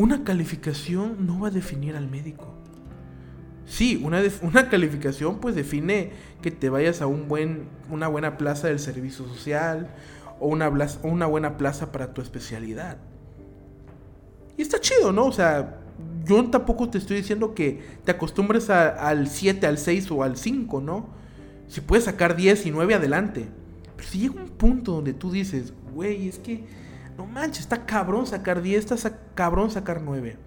Una 0.00 0.24
calificación 0.24 1.26
no 1.26 1.40
va 1.40 1.48
a 1.48 1.50
definir 1.50 1.94
al 1.94 2.08
médico. 2.08 2.54
Sí, 3.66 4.00
una, 4.02 4.22
una 4.42 4.70
calificación 4.70 5.40
pues 5.40 5.54
define 5.54 6.12
que 6.40 6.50
te 6.50 6.70
vayas 6.70 7.02
a 7.02 7.06
un 7.06 7.28
buen, 7.28 7.68
una 7.90 8.08
buena 8.08 8.38
plaza 8.38 8.68
del 8.68 8.78
servicio 8.78 9.28
social 9.28 9.90
o 10.38 10.48
una, 10.48 10.70
una 11.02 11.26
buena 11.26 11.58
plaza 11.58 11.92
para 11.92 12.14
tu 12.14 12.22
especialidad. 12.22 12.96
Y 14.56 14.62
está 14.62 14.80
chido, 14.80 15.12
¿no? 15.12 15.26
O 15.26 15.32
sea, 15.32 15.80
yo 16.24 16.48
tampoco 16.48 16.88
te 16.88 16.96
estoy 16.96 17.18
diciendo 17.18 17.54
que 17.54 17.82
te 18.02 18.12
acostumbres 18.12 18.70
al 18.70 19.28
7, 19.28 19.66
al 19.66 19.76
6 19.76 20.10
o 20.12 20.22
al 20.22 20.38
5, 20.38 20.80
¿no? 20.80 21.10
Si 21.68 21.82
puedes 21.82 22.06
sacar 22.06 22.36
10 22.36 22.64
y 22.64 22.70
9 22.70 22.94
adelante. 22.94 23.50
Pero 23.98 24.08
si 24.08 24.20
llega 24.20 24.40
un 24.40 24.48
punto 24.48 24.92
donde 24.92 25.12
tú 25.12 25.30
dices, 25.30 25.74
güey, 25.92 26.26
es 26.26 26.38
que 26.38 26.64
no 27.20 27.26
manches, 27.26 27.60
está 27.60 27.84
cabrón 27.84 28.26
sacar 28.26 28.62
10, 28.62 28.92
está 28.92 29.18
cabrón 29.34 29.70
sacar 29.70 30.00
9. 30.00 30.38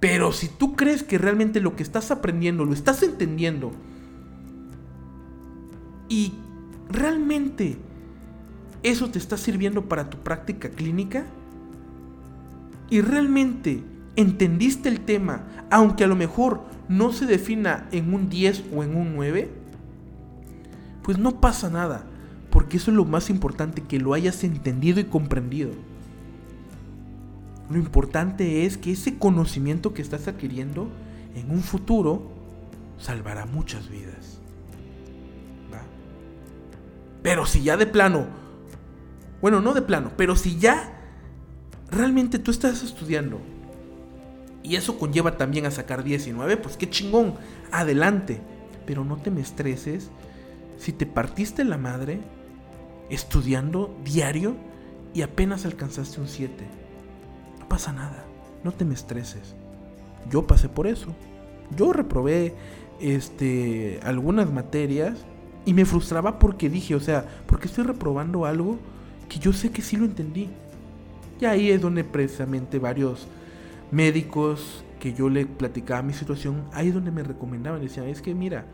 Pero 0.00 0.32
si 0.32 0.48
tú 0.48 0.74
crees 0.74 1.04
que 1.04 1.16
realmente 1.16 1.60
lo 1.60 1.76
que 1.76 1.84
estás 1.84 2.10
aprendiendo 2.10 2.64
lo 2.64 2.72
estás 2.72 3.04
entendiendo 3.04 3.70
y 6.08 6.34
realmente 6.88 7.78
eso 8.82 9.08
te 9.08 9.20
está 9.20 9.36
sirviendo 9.36 9.88
para 9.88 10.10
tu 10.10 10.18
práctica 10.18 10.70
clínica 10.70 11.24
y 12.90 13.00
realmente 13.00 13.84
entendiste 14.16 14.88
el 14.88 15.02
tema, 15.02 15.44
aunque 15.70 16.02
a 16.02 16.08
lo 16.08 16.16
mejor 16.16 16.62
no 16.88 17.12
se 17.12 17.26
defina 17.26 17.86
en 17.92 18.12
un 18.12 18.28
10 18.28 18.64
o 18.74 18.82
en 18.82 18.96
un 18.96 19.14
9, 19.14 19.50
pues 21.04 21.16
no 21.16 21.40
pasa 21.40 21.70
nada, 21.70 22.06
porque 22.56 22.78
eso 22.78 22.90
es 22.90 22.96
lo 22.96 23.04
más 23.04 23.28
importante, 23.28 23.82
que 23.82 23.98
lo 23.98 24.14
hayas 24.14 24.42
entendido 24.42 24.98
y 24.98 25.04
comprendido. 25.04 25.72
Lo 27.68 27.76
importante 27.76 28.64
es 28.64 28.78
que 28.78 28.92
ese 28.92 29.18
conocimiento 29.18 29.92
que 29.92 30.00
estás 30.00 30.26
adquiriendo 30.26 30.88
en 31.34 31.50
un 31.50 31.62
futuro 31.62 32.30
salvará 32.96 33.44
muchas 33.44 33.90
vidas. 33.90 34.40
Pero 37.22 37.44
si 37.44 37.62
ya 37.62 37.76
de 37.76 37.84
plano, 37.84 38.24
bueno, 39.42 39.60
no 39.60 39.74
de 39.74 39.82
plano, 39.82 40.12
pero 40.16 40.34
si 40.34 40.56
ya 40.56 40.98
realmente 41.90 42.38
tú 42.38 42.52
estás 42.52 42.82
estudiando 42.82 43.38
y 44.62 44.76
eso 44.76 44.98
conlleva 44.98 45.36
también 45.36 45.66
a 45.66 45.70
sacar 45.70 46.04
19, 46.04 46.56
pues 46.56 46.78
qué 46.78 46.88
chingón, 46.88 47.34
adelante. 47.70 48.40
Pero 48.86 49.04
no 49.04 49.18
te 49.18 49.30
me 49.30 49.42
estreses 49.42 50.08
si 50.78 50.94
te 50.94 51.04
partiste 51.04 51.62
la 51.62 51.76
madre 51.76 52.34
estudiando 53.10 53.94
diario 54.04 54.56
y 55.14 55.22
apenas 55.22 55.64
alcanzaste 55.64 56.20
un 56.20 56.28
7. 56.28 56.52
No 57.60 57.68
pasa 57.68 57.92
nada, 57.92 58.24
no 58.64 58.72
te 58.72 58.84
me 58.84 58.94
estreses. 58.94 59.54
Yo 60.30 60.46
pasé 60.46 60.68
por 60.68 60.86
eso. 60.86 61.08
Yo 61.76 61.92
reprobé 61.92 62.54
este 63.00 64.00
algunas 64.02 64.50
materias 64.52 65.18
y 65.64 65.74
me 65.74 65.84
frustraba 65.84 66.38
porque 66.38 66.70
dije, 66.70 66.94
o 66.94 67.00
sea, 67.00 67.26
porque 67.46 67.66
estoy 67.66 67.84
reprobando 67.84 68.44
algo 68.44 68.78
que 69.28 69.38
yo 69.38 69.52
sé 69.52 69.70
que 69.70 69.82
sí 69.82 69.96
lo 69.96 70.04
entendí. 70.04 70.48
Y 71.40 71.44
ahí 71.44 71.70
es 71.70 71.80
donde 71.80 72.04
precisamente 72.04 72.78
varios 72.78 73.26
médicos 73.90 74.84
que 75.00 75.12
yo 75.12 75.28
le 75.28 75.46
platicaba 75.46 76.02
mi 76.02 76.12
situación, 76.12 76.64
ahí 76.72 76.88
es 76.88 76.94
donde 76.94 77.10
me 77.10 77.22
recomendaban, 77.22 77.80
decían, 77.80 78.06
es 78.06 78.22
que 78.22 78.34
mira, 78.34 78.64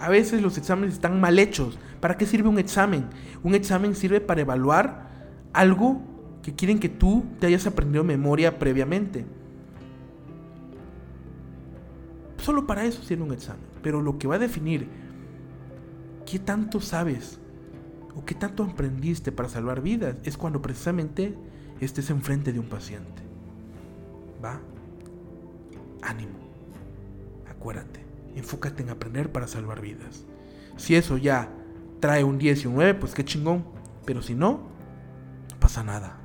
a 0.00 0.08
veces 0.08 0.42
los 0.42 0.56
exámenes 0.58 0.94
están 0.94 1.20
mal 1.20 1.38
hechos. 1.38 1.78
¿Para 2.00 2.16
qué 2.16 2.26
sirve 2.26 2.48
un 2.48 2.58
examen? 2.58 3.06
Un 3.42 3.54
examen 3.54 3.94
sirve 3.94 4.20
para 4.20 4.40
evaluar 4.40 5.08
algo 5.52 6.00
que 6.42 6.54
quieren 6.54 6.78
que 6.78 6.88
tú 6.88 7.24
te 7.40 7.46
hayas 7.46 7.66
aprendido 7.66 8.04
memoria 8.04 8.58
previamente. 8.58 9.24
Solo 12.38 12.66
para 12.66 12.84
eso 12.84 13.02
sirve 13.02 13.24
un 13.24 13.32
examen. 13.32 13.66
Pero 13.82 14.00
lo 14.00 14.18
que 14.18 14.28
va 14.28 14.36
a 14.36 14.38
definir 14.38 14.88
qué 16.24 16.38
tanto 16.38 16.80
sabes 16.80 17.40
o 18.14 18.24
qué 18.24 18.34
tanto 18.34 18.62
aprendiste 18.62 19.32
para 19.32 19.48
salvar 19.48 19.80
vidas 19.80 20.16
es 20.24 20.36
cuando 20.36 20.62
precisamente 20.62 21.34
estés 21.80 22.10
enfrente 22.10 22.52
de 22.52 22.60
un 22.60 22.68
paciente. 22.68 23.22
¿Va? 24.42 24.60
Ánimo. 26.02 26.38
Acuérdate 27.50 27.97
enfócate 28.36 28.82
en 28.82 28.90
aprender 28.90 29.32
para 29.32 29.48
salvar 29.48 29.80
vidas. 29.80 30.24
Si 30.76 30.94
eso 30.94 31.16
ya 31.16 31.50
trae 32.00 32.24
un 32.24 32.38
10 32.38 32.64
y 32.64 32.66
un 32.68 32.74
9, 32.74 32.94
pues 32.94 33.14
qué 33.14 33.24
chingón. 33.24 33.64
Pero 34.04 34.22
si 34.22 34.34
no, 34.34 34.68
no 35.50 35.60
pasa 35.60 35.82
nada. 35.82 36.18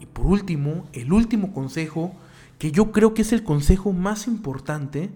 Y 0.00 0.06
por 0.06 0.26
último, 0.26 0.88
el 0.92 1.12
último 1.12 1.52
consejo, 1.52 2.14
que 2.58 2.72
yo 2.72 2.90
creo 2.92 3.14
que 3.14 3.22
es 3.22 3.32
el 3.32 3.44
consejo 3.44 3.92
más 3.92 4.26
importante, 4.26 5.10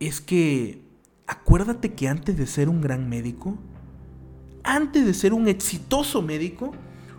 es 0.00 0.20
que 0.20 0.82
acuérdate 1.26 1.94
que 1.94 2.08
antes 2.08 2.36
de 2.36 2.46
ser 2.46 2.68
un 2.68 2.80
gran 2.80 3.08
médico, 3.08 3.56
antes 4.62 5.06
de 5.06 5.14
ser 5.14 5.32
un 5.32 5.48
exitoso 5.48 6.20
médico, 6.20 6.72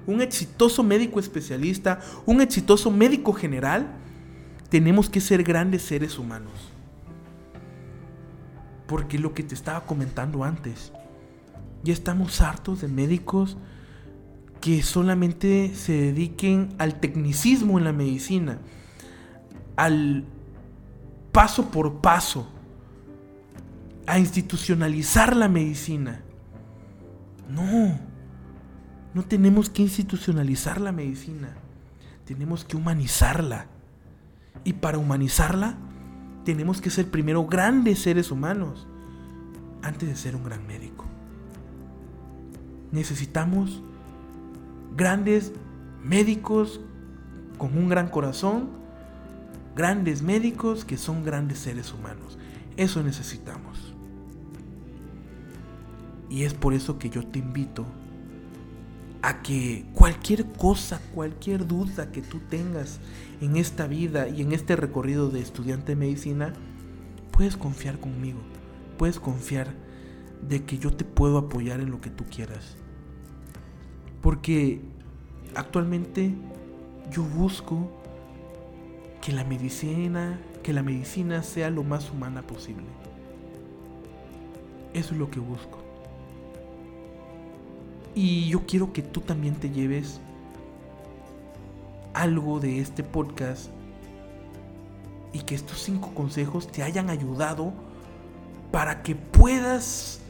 un 0.05 0.21
exitoso 0.21 0.83
médico 0.83 1.19
especialista, 1.19 1.99
un 2.25 2.41
exitoso 2.41 2.91
médico 2.91 3.33
general, 3.33 3.97
tenemos 4.75 5.09
que 5.09 5.21
ser 5.21 5.41
grandes 5.43 5.83
seres 5.83 6.19
humanos. 6.19 6.51
Porque 8.87 9.17
lo 9.17 9.33
que 9.33 9.41
te 9.41 9.55
estaba 9.55 9.85
comentando 9.85 10.43
antes, 10.43 10.91
ya 11.81 11.93
estamos 11.93 12.41
hartos 12.41 12.81
de 12.81 12.89
médicos 12.89 13.55
que 14.59 14.83
solamente 14.83 15.73
se 15.75 15.93
dediquen 15.93 16.75
al 16.77 16.99
tecnicismo 16.99 17.77
en 17.77 17.85
la 17.85 17.93
medicina, 17.93 18.59
al 19.77 20.25
paso 21.31 21.71
por 21.71 22.01
paso, 22.01 22.45
a 24.05 24.19
institucionalizar 24.19 25.37
la 25.37 25.47
medicina. 25.47 26.21
No, 27.49 27.97
no 29.13 29.23
tenemos 29.23 29.69
que 29.69 29.83
institucionalizar 29.83 30.81
la 30.81 30.91
medicina, 30.91 31.55
tenemos 32.25 32.65
que 32.65 32.75
humanizarla. 32.75 33.67
Y 34.63 34.73
para 34.73 34.97
humanizarla, 34.97 35.77
tenemos 36.43 36.81
que 36.81 36.89
ser 36.89 37.09
primero 37.09 37.45
grandes 37.45 37.99
seres 37.99 38.31
humanos 38.31 38.87
antes 39.81 40.07
de 40.07 40.15
ser 40.15 40.35
un 40.35 40.43
gran 40.43 40.65
médico. 40.65 41.05
Necesitamos 42.91 43.83
grandes 44.95 45.51
médicos 46.03 46.79
con 47.57 47.77
un 47.77 47.89
gran 47.89 48.09
corazón, 48.09 48.69
grandes 49.75 50.21
médicos 50.21 50.85
que 50.85 50.97
son 50.97 51.23
grandes 51.23 51.59
seres 51.59 51.93
humanos. 51.93 52.37
Eso 52.77 53.03
necesitamos. 53.03 53.93
Y 56.29 56.43
es 56.43 56.53
por 56.53 56.73
eso 56.73 56.97
que 56.97 57.09
yo 57.09 57.25
te 57.25 57.39
invito 57.39 57.85
a 59.25 59.41
que 59.41 59.85
cualquier 59.95 60.45
cosa, 60.51 61.01
cualquier 61.15 61.65
duda 61.65 62.11
que 62.11 62.21
tú 62.21 62.41
tengas 62.41 62.99
en 63.41 63.57
esta 63.57 63.87
vida 63.87 64.29
y 64.29 64.43
en 64.43 64.51
este 64.51 64.75
recorrido 64.75 65.29
de 65.29 65.39
estudiante 65.39 65.93
de 65.93 65.95
medicina, 65.95 66.53
puedes 67.31 67.57
confiar 67.57 67.99
conmigo, 67.99 68.37
puedes 68.99 69.19
confiar 69.19 69.73
de 70.47 70.63
que 70.63 70.77
yo 70.77 70.95
te 70.95 71.05
puedo 71.05 71.39
apoyar 71.39 71.79
en 71.79 71.89
lo 71.89 72.01
que 72.01 72.11
tú 72.11 72.23
quieras. 72.25 72.75
Porque 74.21 74.81
actualmente 75.55 76.35
yo 77.11 77.23
busco 77.23 77.99
que 79.23 79.31
la 79.31 79.43
medicina, 79.43 80.39
que 80.61 80.71
la 80.71 80.83
medicina 80.83 81.41
sea 81.41 81.71
lo 81.71 81.83
más 81.83 82.11
humana 82.11 82.43
posible. 82.43 82.85
Eso 84.93 85.15
es 85.15 85.19
lo 85.19 85.31
que 85.31 85.39
busco. 85.39 85.84
Y 88.15 88.47
yo 88.47 88.65
quiero 88.65 88.93
que 88.93 89.01
tú 89.01 89.19
también 89.19 89.55
te 89.55 89.69
lleves 89.69 90.21
algo 92.13 92.61
de 92.61 92.79
este 92.79 93.03
podcast 93.03 93.69
y 95.33 95.41
que 95.41 95.53
estos 95.53 95.81
cinco 95.81 96.13
consejos 96.15 96.71
te 96.71 96.81
hayan 96.81 97.09
ayudado 97.09 97.73
para 98.71 99.03
que 99.03 99.15
puedas 99.15 100.21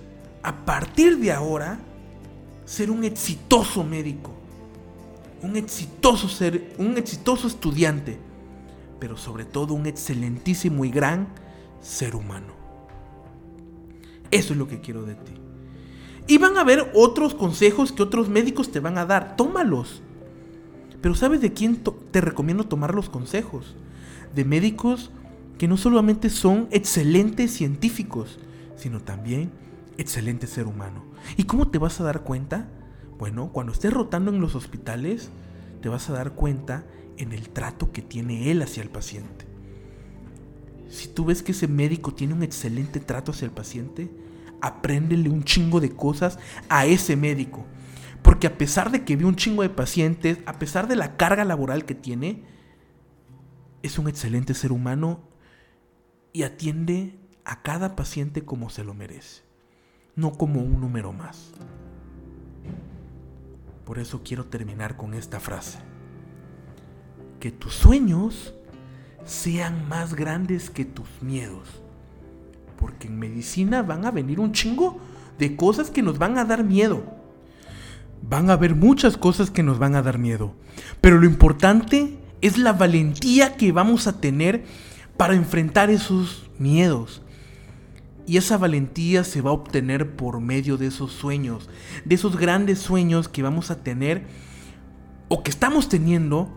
a 0.42 0.66
partir 0.66 1.20
de 1.20 1.32
ahora 1.32 1.80
ser 2.66 2.90
un 2.90 3.04
exitoso 3.04 3.84
médico, 3.84 4.32
un 5.44 5.56
exitoso 5.56 6.28
ser, 6.28 6.74
un 6.80 6.98
exitoso 6.98 7.48
estudiante, 7.48 8.18
pero 9.00 9.16
sobre 9.16 9.46
todo 9.46 9.76
un 9.76 9.86
excelentísimo 9.86 10.86
y 10.86 10.90
gran 10.90 11.28
ser 11.82 12.16
humano. 12.16 12.54
Eso 14.32 14.54
es 14.54 14.60
lo 14.60 14.68
que 14.68 14.82
quiero 14.82 15.04
de 15.04 15.14
ti. 15.14 15.45
Y 16.28 16.38
van 16.38 16.58
a 16.58 16.62
haber 16.62 16.92
otros 16.94 17.36
consejos 17.36 17.92
que 17.92 18.04
otros 18.04 18.30
médicos 18.30 18.72
te 18.72 18.80
van 18.80 18.98
a 18.98 19.06
dar. 19.06 19.36
Tómalos. 19.36 20.02
Pero 21.02 21.14
¿sabes 21.14 21.42
de 21.42 21.54
quién 21.54 21.84
te 22.12 22.22
recomiendo 22.22 22.64
tomar 22.64 22.96
los 22.96 23.10
consejos? 23.10 23.76
De 24.34 24.44
médicos 24.44 25.12
que 25.58 25.68
no 25.68 25.78
solamente 25.78 26.30
son 26.30 26.68
excelentes 26.72 27.52
científicos, 27.52 28.40
sino 28.76 29.00
también 29.00 29.52
excelentes 29.98 30.50
ser 30.50 30.68
humano. 30.68 31.04
¿Y 31.38 31.44
cómo 31.44 31.68
te 31.70 31.78
vas 31.78 32.00
a 32.02 32.04
dar 32.04 32.24
cuenta? 32.24 32.68
Bueno, 33.18 33.52
cuando 33.54 33.72
estés 33.72 33.94
rotando 33.94 34.32
en 34.32 34.42
los 34.42 34.56
hospitales, 34.56 35.30
te 35.82 35.90
vas 35.90 36.10
a 36.10 36.14
dar 36.14 36.34
cuenta 36.34 36.86
en 37.18 37.32
el 37.32 37.50
trato 37.50 37.92
que 37.92 38.02
tiene 38.02 38.52
él 38.52 38.62
hacia 38.62 38.84
el 38.84 38.90
paciente. 38.90 39.46
Si 40.90 41.08
tú 41.08 41.26
ves 41.26 41.44
que 41.44 41.52
ese 41.52 41.68
médico 41.68 42.14
tiene 42.14 42.34
un 42.34 42.44
excelente 42.44 43.00
trato 43.00 43.32
hacia 43.32 43.46
el 43.46 43.52
paciente, 43.52 44.10
apréndele 44.66 45.30
un 45.30 45.44
chingo 45.44 45.80
de 45.80 45.92
cosas 45.92 46.40
a 46.70 46.86
ese 46.86 47.16
médico. 47.16 47.66
Porque 48.22 48.48
a 48.48 48.58
pesar 48.58 48.92
de 48.92 49.06
que 49.06 49.16
ve 49.16 49.26
un 49.26 49.36
chingo 49.36 49.62
de 49.62 49.70
pacientes, 49.70 50.40
a 50.48 50.58
pesar 50.58 50.88
de 50.88 50.96
la 50.96 51.16
carga 51.16 51.46
laboral 51.46 51.86
que 51.86 51.94
tiene, 51.94 52.44
es 53.84 54.00
un 54.00 54.08
excelente 54.08 54.56
ser 54.56 54.72
humano 54.72 55.22
y 56.34 56.44
atiende 56.44 57.20
a 57.46 57.62
cada 57.62 57.96
paciente 57.96 58.44
como 58.44 58.72
se 58.72 58.84
lo 58.84 58.96
merece, 58.96 59.44
no 60.16 60.34
como 60.34 60.62
un 60.62 60.82
número 60.82 61.14
más. 61.14 61.52
Por 63.86 64.00
eso 64.00 64.24
quiero 64.24 64.46
terminar 64.48 64.98
con 64.98 65.14
esta 65.14 65.40
frase. 65.40 65.78
Que 67.40 67.52
tus 67.52 67.76
sueños 67.76 68.56
sean 69.24 69.88
más 69.88 70.16
grandes 70.16 70.72
que 70.72 70.86
tus 70.86 71.08
miedos. 71.22 71.85
Porque 72.78 73.08
en 73.08 73.20
medicina 73.20 73.82
van 73.82 74.06
a 74.06 74.12
venir 74.12 74.40
un 74.40 74.52
chingo 74.52 75.00
de 75.38 75.56
cosas 75.56 75.90
que 75.90 76.02
nos 76.02 76.18
van 76.18 76.38
a 76.38 76.46
dar 76.46 76.64
miedo. 76.64 77.04
Van 78.22 78.50
a 78.50 78.54
haber 78.54 78.76
muchas 78.76 79.18
cosas 79.18 79.52
que 79.52 79.64
nos 79.64 79.80
van 79.80 79.96
a 79.96 80.02
dar 80.02 80.18
miedo. 80.18 80.54
Pero 81.02 81.20
lo 81.20 81.26
importante 81.26 82.18
es 82.42 82.58
la 82.58 82.74
valentía 82.74 83.56
que 83.56 83.72
vamos 83.72 84.08
a 84.08 84.20
tener 84.20 84.64
para 85.18 85.36
enfrentar 85.36 85.90
esos 85.90 86.50
miedos. 86.60 87.22
Y 88.28 88.38
esa 88.38 88.58
valentía 88.58 89.24
se 89.24 89.42
va 89.42 89.52
a 89.52 89.54
obtener 89.54 90.16
por 90.16 90.42
medio 90.42 90.78
de 90.78 90.88
esos 90.88 91.12
sueños, 91.12 91.70
de 92.06 92.16
esos 92.16 92.38
grandes 92.38 92.80
sueños 92.80 93.28
que 93.28 93.44
vamos 93.44 93.70
a 93.70 93.84
tener 93.84 94.26
o 95.28 95.44
que 95.44 95.52
estamos 95.52 95.90
teniendo 95.90 96.50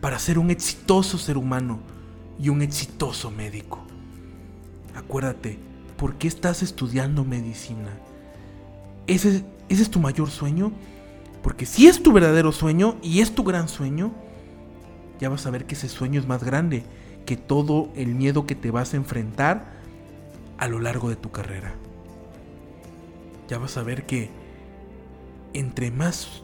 para 0.00 0.18
ser 0.18 0.38
un 0.38 0.50
exitoso 0.50 1.18
ser 1.18 1.36
humano 1.36 1.80
y 2.38 2.48
un 2.48 2.62
exitoso 2.62 3.30
médico. 3.30 3.84
Acuérdate, 4.94 5.58
¿por 5.96 6.16
qué 6.16 6.28
estás 6.28 6.62
estudiando 6.62 7.24
medicina? 7.24 7.90
¿Ese, 9.06 9.44
¿Ese 9.68 9.82
es 9.82 9.90
tu 9.90 10.00
mayor 10.00 10.30
sueño? 10.30 10.72
Porque 11.42 11.66
si 11.66 11.88
es 11.88 12.02
tu 12.02 12.12
verdadero 12.12 12.52
sueño 12.52 12.96
y 13.02 13.20
es 13.20 13.34
tu 13.34 13.44
gran 13.44 13.68
sueño, 13.68 14.12
ya 15.20 15.28
vas 15.28 15.46
a 15.46 15.50
ver 15.50 15.66
que 15.66 15.74
ese 15.74 15.88
sueño 15.88 16.20
es 16.20 16.26
más 16.26 16.42
grande 16.42 16.84
que 17.26 17.36
todo 17.36 17.90
el 17.96 18.14
miedo 18.14 18.46
que 18.46 18.54
te 18.54 18.70
vas 18.70 18.94
a 18.94 18.96
enfrentar 18.96 19.72
a 20.58 20.68
lo 20.68 20.80
largo 20.80 21.08
de 21.08 21.16
tu 21.16 21.30
carrera. 21.30 21.74
Ya 23.48 23.58
vas 23.58 23.76
a 23.76 23.82
ver 23.82 24.06
que 24.06 24.30
entre 25.52 25.90
más 25.90 26.42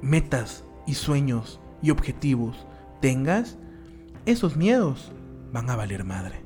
metas 0.00 0.64
y 0.86 0.94
sueños 0.94 1.60
y 1.82 1.90
objetivos 1.90 2.66
tengas, 3.00 3.58
esos 4.26 4.56
miedos 4.56 5.12
van 5.52 5.70
a 5.70 5.76
valer 5.76 6.04
madre. 6.04 6.42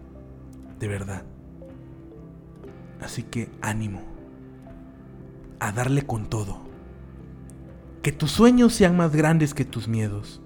De 0.79 0.89
verdad. 0.89 1.25
Así 3.01 3.23
que 3.23 3.49
ánimo. 3.61 4.03
A 5.61 5.73
darle 5.73 6.07
con 6.07 6.29
todo. 6.29 6.61
Que 8.03 8.13
tus 8.13 8.31
sueños 8.31 8.75
sean 8.75 8.97
más 8.97 9.15
grandes 9.15 9.55
que 9.55 9.65
tus 9.65 9.89
miedos. 9.89 10.41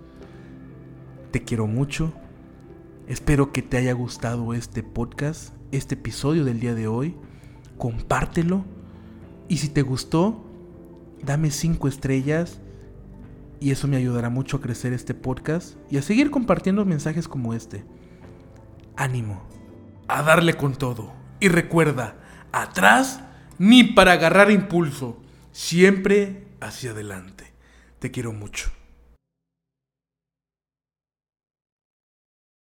Te 1.30 1.42
quiero 1.42 1.66
mucho. 1.66 2.12
Espero 3.08 3.52
que 3.52 3.62
te 3.62 3.76
haya 3.76 3.92
gustado 3.92 4.54
este 4.54 4.82
podcast, 4.82 5.54
este 5.70 5.94
episodio 5.96 6.44
del 6.44 6.60
día 6.60 6.74
de 6.74 6.86
hoy. 6.86 7.16
Compártelo. 7.76 8.64
Y 9.48 9.58
si 9.58 9.68
te 9.68 9.82
gustó, 9.82 10.44
dame 11.22 11.50
5 11.50 11.88
estrellas. 11.88 12.60
Y 13.60 13.70
eso 13.70 13.86
me 13.86 13.96
ayudará 13.96 14.30
mucho 14.30 14.56
a 14.56 14.60
crecer 14.60 14.92
este 14.92 15.14
podcast 15.14 15.76
y 15.90 15.98
a 15.98 16.02
seguir 16.02 16.30
compartiendo 16.30 16.84
mensajes 16.84 17.28
como 17.28 17.54
este. 17.54 17.84
Ánimo. 18.96 19.51
A 20.12 20.22
darle 20.22 20.58
con 20.58 20.74
todo. 20.74 21.10
Y 21.40 21.48
recuerda, 21.48 22.16
atrás 22.52 23.20
ni 23.56 23.82
para 23.82 24.12
agarrar 24.12 24.50
impulso. 24.50 25.18
Siempre 25.52 26.48
hacia 26.60 26.90
adelante. 26.90 27.54
Te 27.98 28.10
quiero 28.10 28.30
mucho. 28.34 28.70